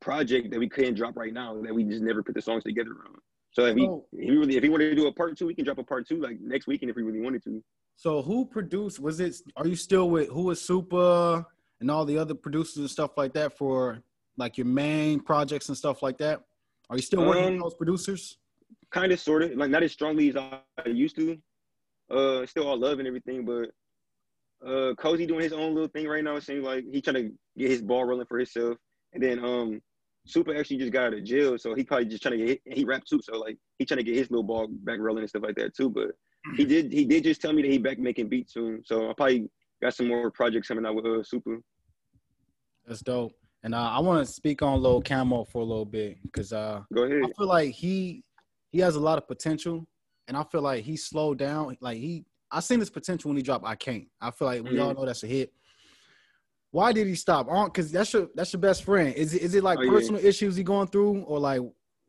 project 0.00 0.50
that 0.50 0.58
we 0.58 0.68
couldn't 0.68 0.96
drop 0.96 1.16
right 1.16 1.32
now 1.32 1.58
that 1.62 1.74
we 1.74 1.82
just 1.82 2.02
never 2.02 2.22
put 2.22 2.34
the 2.34 2.42
songs 2.42 2.62
together 2.62 2.90
on. 2.90 3.14
So 3.56 3.64
if 3.64 3.74
we, 3.74 3.86
So- 3.86 4.04
if 4.12 4.28
we 4.28 4.36
really, 4.36 4.56
if 4.58 4.62
he 4.62 4.68
wanted 4.68 4.90
to 4.90 4.94
do 4.94 5.06
a 5.06 5.12
part 5.12 5.38
two, 5.38 5.46
we 5.46 5.54
can 5.54 5.64
drop 5.64 5.78
a 5.78 5.82
part 5.82 6.06
two 6.06 6.20
like 6.20 6.38
next 6.40 6.66
weekend 6.66 6.90
if 6.90 6.96
we 6.96 7.02
really 7.02 7.22
wanted 7.22 7.42
to. 7.44 7.64
So 7.96 8.20
who 8.20 8.44
produced? 8.44 9.00
Was 9.00 9.18
it? 9.18 9.34
Are 9.56 9.66
you 9.66 9.76
still 9.76 10.10
with 10.10 10.28
who 10.28 10.42
was 10.42 10.60
Super 10.60 11.42
and 11.80 11.90
all 11.90 12.04
the 12.04 12.18
other 12.18 12.34
producers 12.34 12.76
and 12.76 12.90
stuff 12.90 13.16
like 13.16 13.32
that 13.32 13.56
for 13.56 14.02
like 14.36 14.58
your 14.58 14.66
main 14.66 15.20
projects 15.20 15.68
and 15.70 15.78
stuff 15.78 16.02
like 16.02 16.18
that? 16.18 16.42
Are 16.90 16.96
you 16.96 17.02
still 17.02 17.24
working 17.24 17.44
Um, 17.44 17.52
with 17.54 17.62
those 17.62 17.74
producers? 17.74 18.36
Kind 18.90 19.10
of, 19.10 19.18
sort 19.20 19.42
of, 19.42 19.52
like 19.56 19.70
not 19.70 19.82
as 19.82 19.92
strongly 19.92 20.28
as 20.28 20.36
I 20.36 20.60
used 20.84 21.16
to. 21.16 21.38
Uh, 22.10 22.44
still 22.44 22.68
all 22.68 22.78
love 22.78 22.98
and 22.98 23.08
everything, 23.08 23.46
but 23.46 23.70
uh, 24.64 24.94
Cozy 24.96 25.24
doing 25.24 25.40
his 25.44 25.54
own 25.54 25.72
little 25.72 25.88
thing 25.88 26.06
right 26.06 26.22
now. 26.22 26.36
It 26.36 26.42
seems 26.42 26.62
like 26.62 26.84
he 26.92 27.00
trying 27.00 27.14
to 27.14 27.32
get 27.56 27.70
his 27.70 27.80
ball 27.80 28.04
rolling 28.04 28.26
for 28.26 28.36
himself. 28.36 28.76
And 29.14 29.22
then 29.22 29.42
um, 29.42 29.80
Super 30.26 30.56
actually 30.56 30.78
just 30.78 30.92
got 30.92 31.06
out 31.06 31.14
of 31.14 31.24
jail, 31.24 31.56
so 31.56 31.74
he 31.74 31.84
probably 31.84 32.06
just 32.06 32.22
trying 32.22 32.38
to 32.38 32.44
get. 32.46 32.60
He 32.66 32.84
rapped 32.84 33.08
too, 33.08 33.20
so 33.22 33.38
like 33.38 33.56
he 33.78 33.84
trying 33.84 33.98
to 33.98 34.04
get 34.04 34.16
his 34.16 34.30
little 34.30 34.42
ball 34.42 34.66
back 34.68 34.98
rolling 34.98 35.20
and 35.22 35.28
stuff 35.28 35.42
like 35.42 35.54
that 35.56 35.74
too. 35.74 35.88
But 35.88 36.08
he 36.56 36.64
did 36.64 36.92
he 36.92 37.04
did 37.04 37.24
just 37.24 37.40
tell 37.40 37.52
me 37.52 37.62
that 37.62 37.70
he 37.70 37.78
back 37.78 37.98
making 37.98 38.28
beats 38.28 38.52
soon, 38.54 38.82
so 38.84 39.08
I 39.08 39.12
probably 39.14 39.48
got 39.82 39.94
some 39.94 40.08
more 40.08 40.30
projects 40.30 40.68
coming 40.68 40.84
out 40.84 40.94
with 40.96 41.06
uh, 41.06 41.22
Super. 41.22 41.58
That's 42.86 43.02
dope. 43.02 43.32
And 43.62 43.74
uh, 43.74 43.78
I 43.78 43.98
want 44.00 44.24
to 44.26 44.32
speak 44.32 44.62
on 44.62 44.80
Lil 44.80 45.02
Camo 45.02 45.44
for 45.44 45.60
a 45.60 45.64
little 45.64 45.84
bit 45.84 46.18
because 46.22 46.52
uh, 46.52 46.82
Go 46.94 47.02
ahead. 47.04 47.22
I 47.24 47.32
feel 47.36 47.46
like 47.46 47.70
he 47.72 48.22
he 48.70 48.78
has 48.80 48.96
a 48.96 49.00
lot 49.00 49.18
of 49.18 49.26
potential, 49.26 49.86
and 50.28 50.36
I 50.36 50.44
feel 50.44 50.60
like 50.62 50.84
he 50.84 50.96
slowed 50.96 51.38
down. 51.38 51.76
Like 51.80 51.98
he, 51.98 52.24
I 52.50 52.60
seen 52.60 52.78
his 52.80 52.90
potential 52.90 53.28
when 53.28 53.36
he 53.36 53.42
dropped. 53.42 53.64
I 53.66 53.74
can't. 53.74 54.06
I 54.20 54.30
feel 54.30 54.46
like 54.48 54.62
we 54.62 54.78
all 54.78 54.90
Mm-hmm. 54.90 55.00
know 55.00 55.06
that's 55.06 55.22
a 55.24 55.26
hit. 55.26 55.52
Why 56.76 56.92
did 56.92 57.06
he 57.06 57.14
stop? 57.14 57.48
On 57.48 57.68
because 57.68 57.90
that's 57.90 58.12
your 58.12 58.28
that's 58.34 58.52
your 58.52 58.60
best 58.60 58.84
friend. 58.84 59.14
Is 59.14 59.32
it 59.32 59.40
is 59.40 59.54
it 59.54 59.64
like 59.64 59.78
Oh, 59.78 59.82
yeah. 59.82 59.90
personal 59.90 60.22
issues 60.22 60.56
he 60.56 60.62
going 60.62 60.88
through, 60.88 61.22
or 61.22 61.40
like 61.40 61.62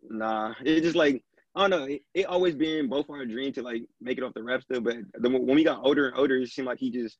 Nah, 0.09 0.55
it's 0.59 0.83
just 0.83 0.97
like 0.97 1.23
I 1.55 1.61
don't 1.61 1.69
know. 1.69 1.85
It, 1.85 2.01
it 2.13 2.25
always 2.25 2.53
been 2.53 2.89
both 2.89 3.09
our 3.09 3.25
dream 3.25 3.53
to 3.53 3.61
like 3.61 3.83
make 4.01 4.17
it 4.17 4.25
off 4.25 4.33
the 4.33 4.43
rap 4.43 4.63
stuff, 4.63 4.83
but 4.83 4.97
the, 5.13 5.29
when 5.29 5.55
we 5.55 5.63
got 5.63 5.85
older 5.85 6.09
and 6.09 6.17
older, 6.17 6.35
it 6.35 6.49
seemed 6.49 6.67
like 6.67 6.79
he 6.79 6.91
just 6.91 7.17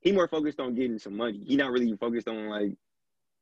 he 0.00 0.10
more 0.10 0.26
focused 0.26 0.58
on 0.58 0.74
getting 0.74 0.98
some 0.98 1.14
money. 1.18 1.42
He 1.46 1.54
not 1.54 1.70
really 1.70 1.94
focused 1.98 2.28
on 2.28 2.48
like 2.48 2.72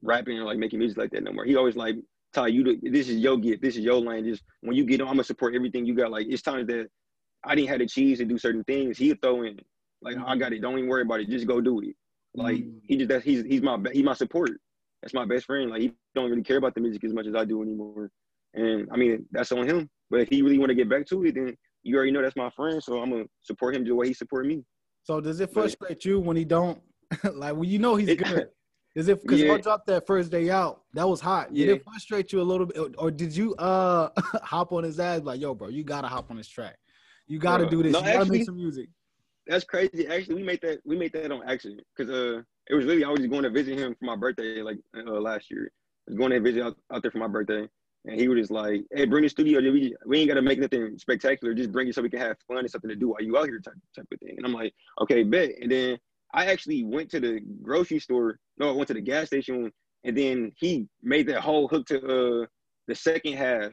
rapping 0.03 0.37
or 0.37 0.43
like 0.43 0.59
making 0.59 0.81
music 0.81 0.99
like 0.99 1.13
that 1.13 1.23
no 1.23 1.33
more. 1.33 1.45
He 1.45 1.55
always 1.55 1.77
like 1.77 1.95
Ty, 2.33 2.49
you 2.49 2.81
this 2.83 3.09
is 3.09 3.19
your 3.19 3.39
gift, 3.39 3.63
this 3.63 3.77
is 3.77 3.85
your 3.85 4.01
lane. 4.01 4.25
Just 4.25 4.43
when 4.63 4.75
you 4.75 4.85
get 4.85 5.01
on, 5.01 5.07
I'm 5.07 5.15
gonna 5.15 5.23
support 5.23 5.55
everything 5.55 5.87
you 5.87 5.95
got. 5.95 6.11
Like 6.11 6.27
it's 6.29 6.43
times 6.43 6.67
that 6.67 6.89
I 7.45 7.55
didn't 7.55 7.69
have 7.69 7.79
the 7.79 7.87
cheese 7.87 8.19
to 8.19 8.25
do 8.25 8.37
certain 8.37 8.65
things. 8.65 8.99
He'd 8.99 9.23
throw 9.23 9.45
in 9.45 9.61
like 10.03 10.17
mm-hmm. 10.17 10.27
I 10.27 10.37
got 10.39 10.53
it. 10.53 10.61
Don't 10.61 10.77
even 10.77 10.91
worry 10.91 11.03
about 11.03 11.21
it. 11.21 11.29
Just 11.29 11.47
go 11.47 11.61
do 11.61 11.79
it. 11.83 11.95
Like 12.35 12.57
Mm. 12.57 12.81
he 12.85 12.97
just 12.97 13.09
that 13.11 13.23
he's 13.23 13.45
he's 13.45 13.63
my 13.63 13.79
he's 13.93 14.05
my 14.05 14.15
support. 14.15 14.51
That's 15.03 15.15
my 15.15 15.25
best 15.25 15.47
friend. 15.47 15.71
Like 15.71 15.83
he 15.83 15.93
don't 16.15 16.31
really 16.31 16.43
care 16.43 16.57
about 16.57 16.75
the 16.75 16.81
music 16.81 17.05
as 17.05 17.13
much 17.13 17.27
as 17.27 17.35
I 17.35 17.45
do 17.45 17.63
anymore. 17.63 18.11
And 18.55 18.89
I 18.93 18.97
mean 18.97 19.27
that's 19.31 19.53
on 19.53 19.67
him. 19.69 19.89
But 20.11 20.21
if 20.21 20.29
he 20.29 20.43
really 20.43 20.59
want 20.59 20.71
to 20.71 20.75
get 20.75 20.89
back 20.89 21.07
to 21.07 21.25
it, 21.25 21.35
then 21.35 21.57
you 21.83 21.97
already 21.97 22.11
know 22.13 22.23
that's 22.23 22.37
my 22.37 22.51
friend. 22.51 22.83
So 22.83 23.01
I'm 23.01 23.11
gonna 23.11 23.25
support 23.43 23.77
him 23.77 23.85
the 23.85 23.95
way 23.95 24.09
he 24.09 24.15
support 24.15 24.47
me. 24.47 24.65
so? 25.03 25.21
Does 25.21 25.41
it 25.41 25.53
frustrate 25.53 26.05
you 26.05 26.19
when 26.21 26.37
he 26.37 26.45
don't 26.45 26.81
like 27.35 27.55
when 27.57 27.69
you 27.69 27.79
know 27.79 27.97
he's 27.97 28.09
It- 28.09 28.19
good? 28.25 28.49
Is 28.97 29.09
it 29.09 29.21
because 29.23 29.41
Yeah. 29.41 29.55
I 29.55 29.61
dropped 29.61 29.89
that 29.89 30.07
first 30.07 30.31
day 30.31 30.51
out? 30.51 30.83
That 30.93 31.09
was 31.09 31.21
hot. 31.21 31.53
Did 31.53 31.67
Yeah. 31.67 31.75
it 31.75 31.83
frustrate 31.85 32.33
you 32.33 32.41
a 32.41 32.45
little 32.51 32.65
bit, 32.67 32.95
or, 32.97 33.11
did 33.11 33.37
you 33.37 33.53
uh 33.57 34.09
hop 34.45 34.73
on 34.73 34.85
his 34.85 35.01
ass 35.01 35.23
like, 35.23 35.41
yo, 35.41 35.53
bro, 35.53 35.67
you 35.69 35.83
gotta 35.83 36.07
hop 36.07 36.31
on 36.31 36.37
this 36.37 36.47
track. 36.49 36.77
You 37.27 37.41
gotta 37.41 37.67
Bruh. 37.67 37.71
do 37.71 37.83
this. 37.83 37.93
No, 37.93 37.99
you 37.99 38.05
gotta 38.07 38.19
actually- 38.21 38.39
make 38.39 38.47
some 38.47 38.55
music. 38.57 38.89
That's 39.47 39.65
crazy. 39.65 40.07
Actually, 40.07 40.37
we 40.37 40.43
made 40.43 40.61
that 40.63 40.81
we 40.85 40.97
made 40.97 41.13
that 41.13 41.31
on 41.31 41.49
accident 41.49 41.83
because 41.97 42.11
uh 42.13 42.43
it 42.69 42.75
was 42.75 42.87
really 42.87 43.05
I 43.05 43.11
was 43.11 43.21
just 43.21 43.31
going 43.31 43.43
to 43.43 43.51
visit 43.51 43.79
him 43.79 43.95
for 43.99 44.05
my 44.07 44.17
birthday 44.17 44.63
like 44.63 44.79
uh, 44.97 45.21
last 45.21 45.51
year. 45.51 45.71
I 46.07 46.11
was 46.11 46.19
going 46.19 46.31
to 46.31 46.41
visit 46.41 46.63
out, 46.63 46.77
out 46.93 47.03
there 47.03 47.11
for 47.11 47.19
my 47.19 47.29
birthday, 47.29 47.69
and 48.07 48.21
he 48.21 48.29
was 48.29 48.39
just 48.39 48.51
like, 48.51 48.83
"Hey, 48.93 49.05
bring 49.05 49.23
the 49.23 49.29
studio. 49.29 49.61
We 49.61 49.95
we 50.07 50.19
ain't 50.21 50.29
got 50.29 50.35
to 50.35 50.43
make 50.43 50.59
nothing 50.59 50.99
spectacular. 50.99 51.55
Just 51.55 51.73
bring 51.73 51.89
it 51.89 51.95
so 51.95 52.03
we 52.03 52.11
can 52.11 52.21
have 52.21 52.37
fun 52.49 52.59
and 52.59 52.71
something 52.71 52.91
to 52.91 52.97
do 52.97 53.09
while 53.09 53.23
you 53.23 53.37
out 53.37 53.47
here 53.47 53.61
type 53.61 53.75
type 53.95 54.07
of 54.13 54.21
thing." 54.21 54.35
And 54.37 54.47
I'm 54.47 54.53
like, 54.53 54.75
"Okay, 55.03 55.23
bet." 55.25 55.51
And 55.61 55.71
then 55.71 55.99
I 56.33 56.47
actually 56.47 56.85
went 56.85 57.11
to 57.11 57.21
the 57.21 57.41
grocery 57.63 57.99
store. 57.99 58.39
No, 58.59 58.71
I 58.71 58.73
went 58.73 58.89
to 58.89 58.95
the 58.95 59.01
gas 59.01 59.27
station, 59.27 59.71
and 60.05 60.17
then 60.17 60.53
he 60.57 60.87
made 61.03 61.27
that 61.29 61.41
whole 61.41 61.69
hook 61.69 61.87
to 61.89 61.99
uh 61.99 62.47
the 62.89 62.95
second 62.95 63.35
half 63.35 63.73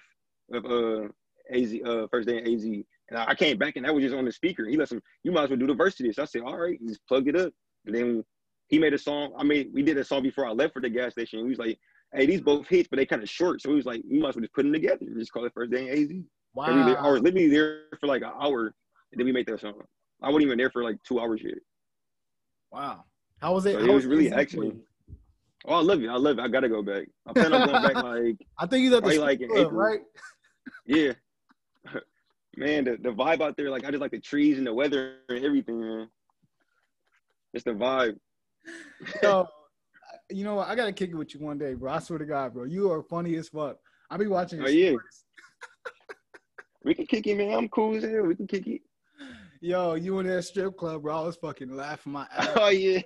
of 0.54 0.66
uh 0.66 1.08
Az 1.54 1.74
uh 1.86 2.08
first 2.12 2.28
day 2.28 2.38
in 2.38 2.48
Az. 2.48 2.66
And 3.12 3.20
I 3.20 3.26
I 3.32 3.36
came 3.36 3.58
back 3.58 3.76
and 3.76 3.86
that 3.86 3.94
was 3.94 4.04
just 4.04 4.16
on 4.16 4.26
the 4.26 4.32
speaker. 4.32 4.66
He 4.66 4.78
let 4.78 4.90
some, 4.90 5.02
you 5.24 5.32
might 5.32 5.44
as 5.44 5.50
well 5.50 5.60
do 5.60 5.68
the 5.68 5.74
verse 5.76 5.96
to 5.96 6.04
this. 6.04 6.18
I 6.18 6.26
said, 6.26 6.42
all 6.42 6.58
right, 6.58 6.80
just 6.88 7.06
plug 7.08 7.28
it 7.28 7.36
up. 7.36 7.54
And 7.86 7.94
then 7.94 8.24
he 8.70 8.80
made 8.80 8.94
a 8.94 8.98
song. 8.98 9.34
I 9.38 9.44
mean, 9.44 9.70
we 9.74 9.84
did 9.84 9.98
a 9.98 10.04
song 10.04 10.24
before 10.24 10.48
I 10.48 10.52
left 10.52 10.74
for 10.74 10.82
the 10.82 10.90
gas 10.90 11.12
station. 11.12 11.40
He 11.40 11.46
was 11.50 11.60
like, 11.60 11.78
hey, 12.14 12.26
these 12.26 12.42
both 12.42 12.68
hits, 12.68 12.88
but 12.90 12.98
they 12.98 13.06
kind 13.06 13.22
of 13.22 13.30
short. 13.30 13.62
So 13.62 13.70
he 13.70 13.76
was 13.76 13.86
like, 13.86 14.02
you 14.08 14.22
might 14.22 14.30
as 14.30 14.36
well 14.36 14.42
just 14.42 14.54
put 14.54 14.64
them 14.64 14.74
together. 14.74 15.06
Just 15.18 15.32
call 15.32 15.46
it 15.46 15.52
First 15.54 15.72
Day 15.72 15.90
in 15.90 15.94
AZ. 15.94 16.10
And 16.10 16.26
we 16.86 16.94
Wow. 16.94 17.12
was 17.14 17.22
literally 17.22 17.48
there 17.50 17.84
for 18.00 18.08
like 18.08 18.24
an 18.24 18.32
hour 18.40 18.74
and 19.12 19.20
then 19.20 19.26
we 19.26 19.32
made 19.32 19.46
that 19.48 19.60
song. 19.62 19.74
I 20.22 20.28
wasn't 20.28 20.44
even 20.46 20.58
there 20.58 20.70
for 20.70 20.84
like 20.84 20.98
two 21.04 21.20
hours 21.20 21.42
yet. 21.44 21.56
Wow. 22.72 23.04
How 23.42 23.54
was 23.54 23.66
it? 23.66 23.74
So 23.74 23.80
how 23.80 23.92
it 23.92 23.94
was 23.94 24.06
really 24.06 24.28
AZ 24.28 24.34
actually- 24.34 24.74
Oh, 25.66 25.76
I 25.76 25.82
love 25.82 26.02
it. 26.02 26.08
I 26.10 26.16
love 26.16 26.40
it. 26.40 26.42
I 26.42 26.48
got 26.48 26.62
to 26.62 26.70
go 26.70 26.82
back. 26.82 27.08
I 27.28 27.34
plan 27.34 27.54
on 27.54 27.68
going 27.70 27.84
back 27.84 27.96
like, 28.04 28.36
I 28.58 28.66
think 28.66 28.84
he's 28.84 28.94
at 28.94 29.04
the 29.04 29.20
like 29.20 29.42
club, 29.48 29.72
right? 29.72 30.02
yeah. 30.86 31.14
man, 32.56 32.86
the, 32.86 32.98
the 32.98 33.10
vibe 33.10 33.42
out 33.42 33.58
there, 33.58 33.70
like, 33.70 33.86
I 33.86 33.92
just 33.92 34.02
like 34.02 34.12
the 34.12 34.20
trees 34.20 34.58
and 34.58 34.68
the 34.68 34.74
weather 34.74 35.16
and 35.30 35.44
everything, 35.44 35.80
man. 35.80 36.10
It's 37.54 37.64
the 37.64 37.72
vibe. 37.72 38.18
Yo, 39.22 39.48
you 40.30 40.44
know 40.44 40.56
what? 40.56 40.68
I 40.68 40.76
gotta 40.76 40.94
kick 40.94 41.10
it 41.10 41.16
with 41.16 41.34
you 41.34 41.42
one 41.42 41.58
day, 41.58 41.74
bro. 41.74 41.92
I 41.92 42.00
swear 42.00 42.20
to 42.20 42.26
God, 42.26 42.54
bro. 42.54 42.64
You 42.64 42.92
are 42.92 43.04
funny 43.04 43.36
as 43.36 43.50
fuck. 43.50 43.78
I'll 44.10 44.18
be 44.18 44.28
watching. 44.28 44.62
Oh, 44.62 44.68
yeah. 44.68 44.96
We 46.84 46.96
can 46.96 47.06
kick 47.06 47.28
it, 47.28 47.38
man. 47.38 47.54
I'm 47.56 47.70
cool 47.70 47.96
as 47.96 48.04
hell. 48.04 48.24
We 48.24 48.36
can 48.36 48.48
kick 48.48 48.66
it. 48.66 48.82
Yo, 49.60 49.94
you 49.94 50.18
in 50.18 50.26
that 50.26 50.42
strip 50.42 50.76
club, 50.76 51.04
bro? 51.04 51.22
I 51.22 51.26
was 51.26 51.36
fucking 51.36 51.76
laughing 51.76 52.14
my 52.14 52.26
ass. 52.36 52.50
Oh 52.56 52.70
yeah. 52.70 53.02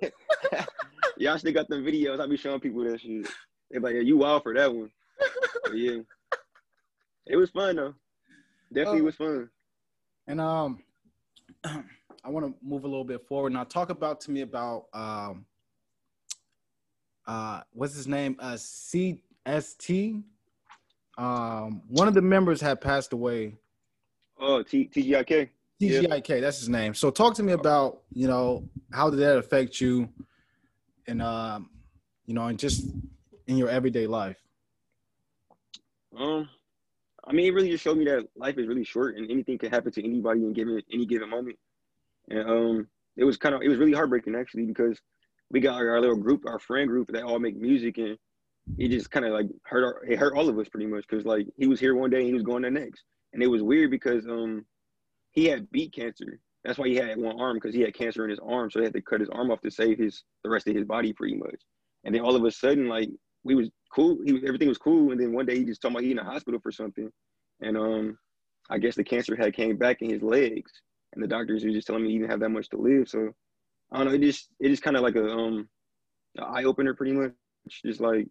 Y'all 1.18 1.38
still 1.38 1.52
got 1.52 1.68
them 1.68 1.84
videos. 1.84 2.18
I 2.18 2.26
be 2.26 2.38
showing 2.38 2.60
people 2.60 2.82
that 2.84 3.00
shit. 3.00 3.28
They 3.70 3.78
like, 3.78 3.94
yeah, 3.94 4.00
you 4.00 4.16
wild 4.16 4.42
for 4.42 4.54
that 4.54 4.74
one. 4.74 4.90
But 5.64 5.76
yeah. 5.76 5.98
It 7.26 7.36
was 7.36 7.50
fun 7.50 7.76
though. 7.76 7.94
Definitely 8.72 9.00
Oh. 9.00 9.04
was 9.04 9.14
fun. 9.16 9.50
And 10.26 10.40
um, 10.40 10.82
I 11.64 12.28
want 12.30 12.46
to 12.46 12.54
move 12.66 12.84
a 12.84 12.88
little 12.88 13.04
bit 13.04 13.26
forward 13.26 13.52
now. 13.52 13.64
Talk 13.64 13.90
about 13.90 14.20
to 14.22 14.30
me 14.30 14.40
about 14.40 14.86
um, 14.92 15.46
uh, 17.26 17.60
what's 17.72 17.94
his 17.94 18.08
name? 18.08 18.36
Uh, 18.38 18.54
CST. 18.54 20.22
Um, 21.18 21.82
one 21.88 22.08
of 22.08 22.14
the 22.14 22.22
members 22.22 22.60
had 22.60 22.80
passed 22.80 23.12
away. 23.12 23.56
Oh, 24.38 24.62
T- 24.62 24.88
TGIK. 24.92 25.48
Yeah. 25.78 26.40
That's 26.40 26.58
his 26.58 26.68
name. 26.68 26.94
So 26.94 27.10
talk 27.10 27.34
to 27.36 27.42
me 27.42 27.52
about, 27.52 28.02
you 28.12 28.28
know, 28.28 28.68
how 28.92 29.10
did 29.10 29.18
that 29.20 29.38
affect 29.38 29.80
you 29.80 30.08
and 31.06 31.22
um, 31.22 31.70
you 32.26 32.34
know, 32.34 32.46
and 32.46 32.58
just 32.58 32.86
in 33.46 33.56
your 33.56 33.68
everyday 33.68 34.06
life? 34.06 34.38
Um, 36.16 36.48
I 37.26 37.32
mean, 37.32 37.46
it 37.46 37.54
really 37.54 37.70
just 37.70 37.82
showed 37.82 37.98
me 37.98 38.04
that 38.04 38.28
life 38.36 38.56
is 38.56 38.68
really 38.68 38.84
short 38.84 39.16
and 39.16 39.30
anything 39.30 39.58
can 39.58 39.70
happen 39.70 39.92
to 39.92 40.04
anybody 40.04 40.40
in 40.40 40.52
given 40.52 40.80
any 40.92 41.06
given 41.06 41.28
moment. 41.28 41.58
And 42.30 42.48
um, 42.48 42.88
it 43.16 43.24
was 43.24 43.36
kind 43.36 43.54
of 43.54 43.62
it 43.62 43.68
was 43.68 43.78
really 43.78 43.92
heartbreaking 43.92 44.34
actually 44.34 44.64
because 44.64 45.00
we 45.50 45.60
got 45.60 45.76
our, 45.76 45.90
our 45.90 46.00
little 46.00 46.16
group, 46.16 46.44
our 46.46 46.58
friend 46.58 46.88
group 46.88 47.08
that 47.12 47.24
all 47.24 47.38
make 47.38 47.56
music, 47.56 47.98
and 47.98 48.18
it 48.78 48.88
just 48.88 49.10
kind 49.10 49.24
of 49.24 49.32
like 49.32 49.46
hurt 49.64 49.84
our, 49.84 50.04
it 50.04 50.18
hurt 50.18 50.34
all 50.34 50.48
of 50.48 50.58
us 50.58 50.68
pretty 50.68 50.86
much 50.86 51.04
because 51.08 51.24
like 51.24 51.46
he 51.56 51.66
was 51.66 51.80
here 51.80 51.94
one 51.94 52.10
day 52.10 52.18
and 52.18 52.26
he 52.26 52.34
was 52.34 52.42
going 52.42 52.62
the 52.62 52.70
next, 52.70 53.04
and 53.32 53.42
it 53.42 53.46
was 53.46 53.62
weird 53.62 53.90
because 53.90 54.26
um 54.26 54.64
he 55.32 55.46
had 55.46 55.70
beat 55.70 55.92
cancer. 55.92 56.40
That's 56.64 56.78
why 56.78 56.88
he 56.88 56.96
had 56.96 57.16
one 57.16 57.40
arm 57.40 57.56
because 57.56 57.74
he 57.74 57.82
had 57.82 57.94
cancer 57.94 58.24
in 58.24 58.30
his 58.30 58.40
arm, 58.40 58.70
so 58.70 58.78
they 58.78 58.86
had 58.86 58.94
to 58.94 59.02
cut 59.02 59.20
his 59.20 59.28
arm 59.30 59.50
off 59.50 59.60
to 59.60 59.70
save 59.70 59.98
his 59.98 60.24
the 60.42 60.50
rest 60.50 60.66
of 60.66 60.74
his 60.74 60.84
body 60.84 61.12
pretty 61.12 61.36
much. 61.36 61.60
And 62.04 62.14
then 62.14 62.22
all 62.22 62.36
of 62.36 62.44
a 62.44 62.50
sudden, 62.50 62.88
like 62.88 63.10
we 63.44 63.54
was 63.54 63.70
cool, 63.94 64.18
he 64.24 64.32
was 64.32 64.42
everything 64.44 64.68
was 64.68 64.78
cool, 64.78 65.12
and 65.12 65.20
then 65.20 65.32
one 65.32 65.46
day 65.46 65.58
he 65.58 65.64
just 65.64 65.80
told 65.80 65.94
me 65.94 66.02
he 66.02 66.10
in 66.10 66.16
the 66.16 66.24
hospital 66.24 66.60
for 66.60 66.72
something, 66.72 67.10
and 67.60 67.76
um 67.76 68.18
I 68.68 68.78
guess 68.78 68.96
the 68.96 69.04
cancer 69.04 69.36
had 69.36 69.54
came 69.54 69.76
back 69.76 70.02
in 70.02 70.10
his 70.10 70.22
legs, 70.22 70.72
and 71.14 71.22
the 71.22 71.28
doctors 71.28 71.64
were 71.64 71.70
just 71.70 71.86
telling 71.86 72.02
me 72.02 72.10
he 72.10 72.18
didn't 72.18 72.30
have 72.30 72.40
that 72.40 72.50
much 72.50 72.68
to 72.70 72.76
live. 72.76 73.08
So 73.08 73.32
I 73.92 73.98
don't 73.98 74.08
know, 74.08 74.14
it 74.14 74.20
just 74.20 74.48
it 74.60 74.68
just 74.68 74.82
kind 74.82 74.96
of 74.96 75.02
like 75.02 75.16
a 75.16 75.28
um 75.30 75.68
eye 76.38 76.64
opener 76.64 76.94
pretty 76.94 77.12
much. 77.12 77.32
Just 77.84 78.00
like 78.00 78.28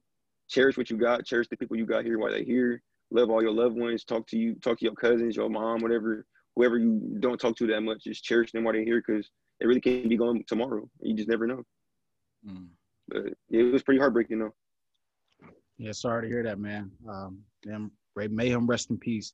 cherish 0.47 0.77
what 0.77 0.89
you 0.89 0.97
got, 0.97 1.25
cherish 1.25 1.47
the 1.49 1.57
people 1.57 1.77
you 1.77 1.85
got 1.85 2.05
here 2.05 2.17
while 2.19 2.31
they're 2.31 2.43
here, 2.43 2.81
love 3.11 3.29
all 3.29 3.41
your 3.41 3.51
loved 3.51 3.77
ones, 3.77 4.03
talk 4.03 4.27
to 4.27 4.37
you, 4.37 4.55
talk 4.55 4.79
to 4.79 4.85
your 4.85 4.95
cousins, 4.95 5.35
your 5.35 5.49
mom, 5.49 5.81
whatever, 5.81 6.25
whoever 6.55 6.77
you 6.77 7.17
don't 7.19 7.39
talk 7.39 7.55
to 7.57 7.67
that 7.67 7.81
much, 7.81 8.03
just 8.03 8.23
cherish 8.23 8.51
them 8.51 8.63
while 8.63 8.73
they're 8.73 8.83
here 8.83 9.03
because 9.05 9.29
they 9.59 9.65
really 9.65 9.81
can 9.81 10.07
be 10.07 10.17
gone 10.17 10.43
tomorrow. 10.47 10.89
You 11.01 11.15
just 11.15 11.29
never 11.29 11.47
know. 11.47 11.63
Mm. 12.47 12.67
But 13.07 13.33
it 13.49 13.63
was 13.63 13.83
pretty 13.83 13.99
heartbreaking 13.99 14.39
though. 14.39 14.53
Yeah, 15.77 15.91
sorry 15.91 16.23
to 16.23 16.27
hear 16.27 16.43
that, 16.43 16.59
man. 16.59 16.91
Um, 17.09 17.39
damn, 17.63 17.91
may 18.15 18.49
him 18.49 18.65
rest 18.67 18.89
in 18.89 18.97
peace. 18.97 19.33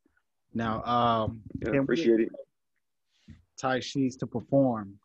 Now, 0.53 0.83
um, 0.83 1.41
Yeah, 1.65 1.79
appreciate 1.79 2.19
it. 2.21 2.29
Ty 3.59 3.79
Sheets 3.79 4.15
to 4.17 4.27
perform 4.27 4.95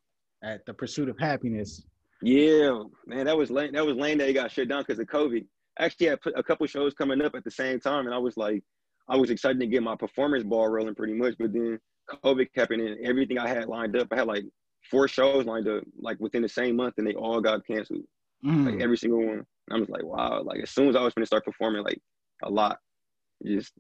at 0.43 0.65
the 0.67 0.73
Pursuit 0.73 1.09
of 1.09 1.19
Happiness. 1.19 1.85
Yeah, 2.23 2.83
man, 3.07 3.27
that 3.27 3.37
was 3.37 3.51
lame. 3.51 3.73
That 3.73 3.85
was 3.85 3.97
lame 3.97 4.19
that 4.19 4.29
he 4.29 4.33
got 4.33 4.51
shut 4.51 4.69
down 4.69 4.83
because 4.83 4.99
of 4.99 5.07
COVID. 5.07 5.45
Actually, 5.79 6.09
I 6.09 6.11
had 6.11 6.23
put 6.23 6.39
a 6.39 6.43
couple 6.43 6.67
shows 6.67 6.95
coming 6.95 7.21
up 7.21 7.35
at 7.35 7.45
the 7.45 7.51
same 7.51 7.79
time, 7.79 8.07
and 8.07 8.15
I 8.15 8.19
was 8.19 8.39
like, 8.39 8.65
I 9.09 9.17
was 9.17 9.31
excited 9.31 9.61
to 9.61 9.67
get 9.67 9.83
my 9.83 9.95
performance 9.95 10.43
ball 10.43 10.69
rolling 10.69 10.95
pretty 10.95 11.13
much. 11.13 11.35
But 11.39 11.53
then 11.53 11.79
COVID 12.25 12.49
happened, 12.57 12.81
and 12.81 13.07
everything 13.07 13.39
I 13.39 13.49
had 13.49 13.67
lined 13.67 13.97
up, 13.97 14.09
I 14.11 14.17
had 14.17 14.27
like 14.27 14.45
four 14.91 15.09
shows 15.09 15.45
lined 15.45 15.69
up 15.69 15.85
like 16.01 16.19
within 16.19 16.41
the 16.41 16.49
same 16.49 16.77
month, 16.77 16.95
and 16.97 17.07
they 17.07 17.15
all 17.15 17.43
got 17.43 17.67
canceled. 17.67 18.05
Mm. 18.45 18.73
Like 18.73 18.81
every 18.81 18.97
single 18.97 19.25
one. 19.25 19.47
And 19.69 19.77
I 19.77 19.81
was 19.81 19.89
like, 19.89 20.05
wow. 20.05 20.43
Like 20.43 20.61
as 20.63 20.71
soon 20.71 20.89
as 20.89 20.97
I 20.97 21.03
was 21.03 21.15
going 21.15 21.23
to 21.23 21.27
start 21.27 21.45
performing, 21.45 21.83
like 21.83 22.01
a 22.43 22.51
lot, 22.51 22.79
just 23.45 23.73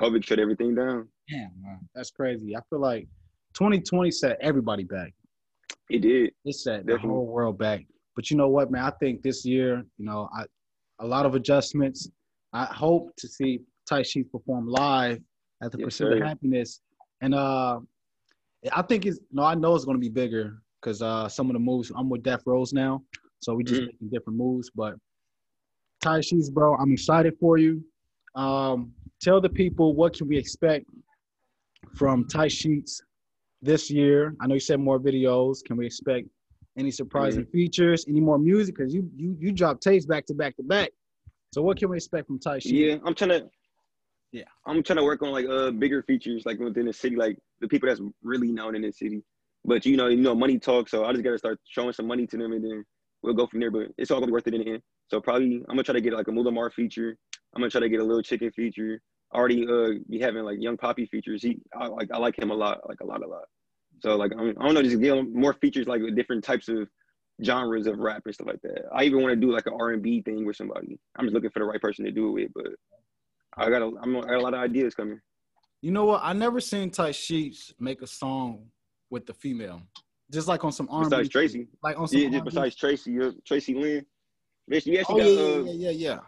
COVID 0.00 0.24
shut 0.24 0.38
everything 0.38 0.74
down. 0.74 1.08
Damn, 1.28 1.50
man, 1.62 1.80
that's 1.94 2.10
crazy. 2.10 2.56
I 2.56 2.60
feel 2.70 2.80
like 2.80 3.06
2020 3.54 4.10
set 4.10 4.38
everybody 4.40 4.84
back. 4.84 5.12
It 5.90 6.00
did. 6.00 6.32
It 6.44 6.54
set 6.54 6.86
the 6.86 6.96
whole 6.98 7.26
world 7.26 7.58
back. 7.58 7.84
But 8.14 8.30
you 8.30 8.36
know 8.36 8.48
what, 8.48 8.70
man? 8.70 8.84
I 8.84 8.90
think 9.00 9.22
this 9.22 9.44
year, 9.44 9.84
you 9.98 10.04
know, 10.04 10.28
I 10.36 10.44
a 11.00 11.06
lot 11.06 11.26
of 11.26 11.34
adjustments. 11.34 12.08
I 12.52 12.66
hope 12.66 13.14
to 13.16 13.26
see 13.28 13.60
Ty 13.88 14.02
Sheets 14.02 14.28
perform 14.30 14.66
live 14.68 15.20
at 15.62 15.72
the 15.72 15.78
Yes, 15.78 15.84
Pursuit 15.86 16.12
of. 16.12 16.22
Happiness, 16.22 16.80
and 17.22 17.34
uh, 17.34 17.80
I 18.72 18.82
think 18.82 19.06
it's 19.06 19.18
no, 19.32 19.42
I 19.42 19.54
know 19.54 19.74
it's 19.74 19.84
going 19.84 19.96
to 19.96 20.00
be 20.00 20.10
bigger 20.10 20.58
because 20.80 21.00
uh, 21.02 21.28
some 21.28 21.48
of 21.48 21.54
the 21.54 21.58
moves. 21.60 21.90
I'm 21.96 22.08
with 22.10 22.22
Death 22.22 22.42
Rose 22.46 22.72
now, 22.72 23.02
so 23.40 23.54
we 23.54 23.64
just 23.64 23.80
Mhm. 23.80 23.86
making 23.86 24.08
different 24.10 24.38
moves. 24.38 24.70
But 24.74 24.94
Ty 26.02 26.20
Sheets, 26.20 26.50
bro, 26.50 26.74
I'm 26.74 26.92
excited 26.92 27.34
for 27.38 27.58
you. 27.58 27.82
Um, 28.34 28.92
tell 29.20 29.40
the 29.40 29.48
people 29.48 29.94
what 29.94 30.14
can 30.14 30.26
we 30.26 30.36
expect 30.36 30.86
from 31.94 32.26
Ty 32.26 32.48
Sheets 32.48 33.00
this 33.62 33.88
year. 33.88 34.34
I 34.40 34.48
know 34.48 34.54
you 34.54 34.60
said 34.60 34.80
more 34.80 34.98
videos. 34.98 35.64
Can 35.64 35.76
we 35.76 35.86
expect 35.86 36.26
any 36.76 36.90
surprising 36.90 37.46
features? 37.46 38.04
Any 38.08 38.20
more 38.20 38.38
music? 38.38 38.76
Because 38.76 38.92
you 38.92 39.08
you 39.14 39.36
you 39.38 39.52
drop 39.52 39.80
tapes 39.80 40.04
back 40.04 40.26
to 40.26 40.34
back 40.34 40.56
to 40.56 40.64
back. 40.64 40.90
So 41.52 41.62
what 41.62 41.78
can 41.78 41.88
we 41.88 41.96
expect 41.96 42.26
from 42.26 42.40
Ty 42.40 42.58
Sheets? 42.58 42.72
Yeah, 42.72 42.96
I'm 43.04 43.14
trying 43.14 43.30
to. 43.30 43.48
Yeah. 44.32 44.44
I'm 44.66 44.82
trying 44.82 44.96
to 44.96 45.04
work 45.04 45.22
on 45.22 45.30
like 45.30 45.46
uh 45.46 45.70
bigger 45.70 46.02
features 46.02 46.44
like 46.46 46.58
within 46.58 46.86
the 46.86 46.92
city, 46.92 47.14
like 47.14 47.38
the 47.60 47.68
people 47.68 47.88
that's 47.88 48.00
really 48.22 48.50
known 48.50 48.74
in 48.74 48.82
the 48.82 48.90
city. 48.90 49.22
But 49.64 49.86
you 49.86 49.96
know, 49.96 50.08
you 50.08 50.16
know, 50.16 50.34
money 50.34 50.58
talks. 50.58 50.90
So 50.90 51.04
I 51.04 51.12
just 51.12 51.22
gotta 51.22 51.38
start 51.38 51.60
showing 51.68 51.92
some 51.92 52.08
money 52.08 52.26
to 52.26 52.36
them, 52.36 52.52
and 52.52 52.64
then 52.64 52.84
we'll 53.22 53.34
go 53.34 53.46
from 53.46 53.60
there. 53.60 53.70
But 53.70 53.88
it's 53.98 54.10
all 54.10 54.18
gonna 54.18 54.26
be 54.26 54.32
worth 54.32 54.48
it 54.48 54.54
in 54.54 54.62
the 54.62 54.70
end. 54.72 54.82
So 55.12 55.20
probably 55.20 55.56
I'm 55.56 55.76
gonna 55.76 55.82
try 55.82 55.92
to 55.92 56.00
get 56.00 56.14
like 56.14 56.28
a 56.28 56.30
Mulamar 56.30 56.72
feature. 56.72 57.18
I'm 57.54 57.60
gonna 57.60 57.70
try 57.70 57.82
to 57.82 57.88
get 57.90 58.00
a 58.00 58.04
little 58.04 58.22
chicken 58.22 58.50
feature. 58.50 58.98
I 59.34 59.36
already 59.36 59.66
uh 59.68 59.98
be 60.08 60.18
having 60.18 60.42
like 60.42 60.56
young 60.58 60.78
Poppy 60.78 61.04
features. 61.04 61.42
He 61.42 61.58
I 61.76 61.86
like 61.86 62.08
I 62.10 62.16
like 62.16 62.38
him 62.38 62.50
a 62.50 62.54
lot, 62.54 62.80
like 62.88 63.00
a 63.02 63.04
lot, 63.04 63.22
a 63.22 63.26
lot. 63.26 63.44
So 64.00 64.16
like 64.16 64.32
I'm, 64.32 64.54
I 64.58 64.64
don't 64.64 64.72
know, 64.72 64.82
just 64.82 64.98
get 65.02 65.18
him 65.18 65.30
more 65.34 65.52
features 65.52 65.86
like 65.86 66.00
with 66.00 66.16
different 66.16 66.42
types 66.42 66.68
of 66.70 66.88
genres 67.44 67.86
of 67.86 67.98
rap 67.98 68.22
and 68.24 68.34
stuff 68.34 68.46
like 68.46 68.62
that. 68.62 68.84
I 68.90 69.04
even 69.04 69.20
want 69.20 69.32
to 69.32 69.36
do 69.36 69.52
like 69.52 69.66
an 69.66 69.74
R&B 69.78 70.22
thing 70.22 70.46
with 70.46 70.56
somebody. 70.56 70.98
I'm 71.18 71.26
just 71.26 71.34
looking 71.34 71.50
for 71.50 71.58
the 71.58 71.66
right 71.66 71.80
person 71.80 72.06
to 72.06 72.10
do 72.10 72.28
it 72.28 72.32
with, 72.32 72.50
but 72.54 72.72
I 73.58 73.68
got 73.68 73.82
a, 73.82 73.92
I'm, 74.02 74.16
I 74.16 74.20
got 74.20 74.34
a 74.34 74.40
lot 74.40 74.54
of 74.54 74.60
ideas 74.60 74.94
coming. 74.94 75.20
You 75.82 75.90
know 75.90 76.06
what? 76.06 76.20
I 76.24 76.32
never 76.32 76.60
seen 76.60 76.90
Ty 76.90 77.10
Sheets 77.10 77.74
make 77.78 78.00
a 78.00 78.06
song 78.06 78.66
with 79.10 79.26
the 79.26 79.34
female, 79.34 79.82
just 80.30 80.48
like 80.48 80.64
on 80.64 80.72
some 80.72 80.88
R&B. 80.90 81.10
Besides 81.10 81.28
Tracy, 81.28 81.68
like 81.82 81.98
on 81.98 82.08
some 82.08 82.18
yeah, 82.18 82.28
just 82.28 82.38
R&B. 82.38 82.50
besides 82.50 82.76
Tracy, 82.76 83.18
Tracy 83.44 83.74
Lynn. 83.74 84.06
We 84.72 84.88
Oh 84.88 84.98
actually 84.98 85.14
yeah, 85.16 85.16
got, 85.16 85.30
yeah, 85.30 85.36
uh, 85.36 85.56
yeah, 85.56 85.72
yeah, 85.72 85.90
yeah. 85.90 86.20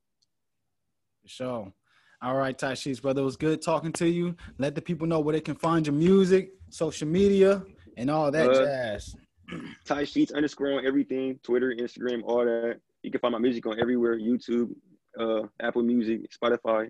Sure. 1.26 1.74
All 2.22 2.36
right, 2.36 2.58
Ty 2.58 2.74
Sheets, 2.74 3.00
brother. 3.00 3.22
It 3.22 3.26
was 3.26 3.38
good 3.38 3.62
talking 3.62 3.94
to 3.94 4.08
you. 4.08 4.36
Let 4.58 4.76
the 4.76 4.82
people 4.82 5.08
know 5.08 5.20
where 5.22 5.34
they 5.34 5.40
can 5.42 5.56
find 5.56 5.86
your 5.88 5.96
music, 5.96 6.52
social 6.70 7.08
media, 7.08 7.64
and 7.98 8.10
all 8.10 8.30
that 8.32 8.50
Uh, 8.50 8.66
jazz. 8.66 9.16
Ty 9.86 10.04
Sheets 10.04 10.32
underscore 10.34 10.74
on 10.80 10.86
everything, 10.86 11.40
Twitter, 11.44 11.74
Instagram, 11.80 12.22
all 12.26 12.44
that. 12.44 12.80
You 13.04 13.12
can 13.12 13.22
find 13.22 13.32
my 13.32 13.40
music 13.40 13.66
on 13.66 13.80
everywhere, 13.80 14.20
YouTube, 14.20 14.72
uh, 15.18 15.44
Apple 15.62 15.82
Music, 15.84 16.22
Spotify, 16.32 16.90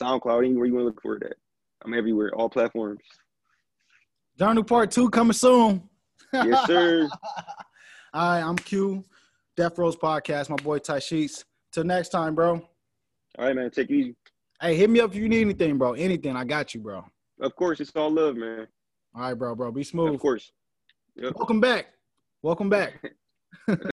SoundCloud, 0.00 0.44
anywhere 0.44 0.66
you 0.66 0.74
want 0.74 0.82
to 0.82 0.86
look 0.88 1.00
for 1.00 1.18
that. 1.20 1.34
I'm 1.84 1.94
everywhere, 1.94 2.34
all 2.34 2.50
platforms. 2.50 3.00
Journal 4.38 4.64
Part 4.64 4.90
Two 4.90 5.08
coming 5.10 5.32
soon. 5.32 5.88
Yes, 6.32 6.66
sir. 6.66 7.08
All 8.14 8.30
right, 8.30 8.40
I'm 8.42 8.56
Q, 8.56 9.04
Death 9.56 9.78
Rose 9.78 9.96
Podcast. 9.96 10.48
My 10.50 10.56
boy 10.56 10.78
Ty 10.78 10.98
Sheets. 10.98 11.44
Till 11.72 11.84
next 11.84 12.08
time, 12.10 12.34
bro. 12.34 12.54
all 12.54 13.46
right, 13.46 13.54
man. 13.56 13.70
Take 13.70 13.90
it 13.90 13.94
easy. 13.94 14.16
Hey, 14.60 14.74
hit 14.74 14.90
me 14.90 14.98
up 14.98 15.12
if 15.12 15.16
you 15.16 15.28
need 15.28 15.42
anything, 15.42 15.78
bro. 15.78 15.92
Anything, 15.92 16.34
I 16.34 16.44
got 16.44 16.74
you, 16.74 16.80
bro. 16.80 17.04
Of 17.40 17.54
course, 17.54 17.78
it's 17.78 17.92
all 17.94 18.10
love, 18.10 18.34
man. 18.34 18.66
All 19.14 19.22
right, 19.22 19.34
bro, 19.34 19.54
bro. 19.54 19.70
Be 19.70 19.84
smooth. 19.84 20.14
Of 20.14 20.20
course. 20.20 20.50
Yep. 21.14 21.34
Welcome 21.36 21.60
back. 21.60 21.86
Welcome 22.42 22.68
back. 22.68 23.12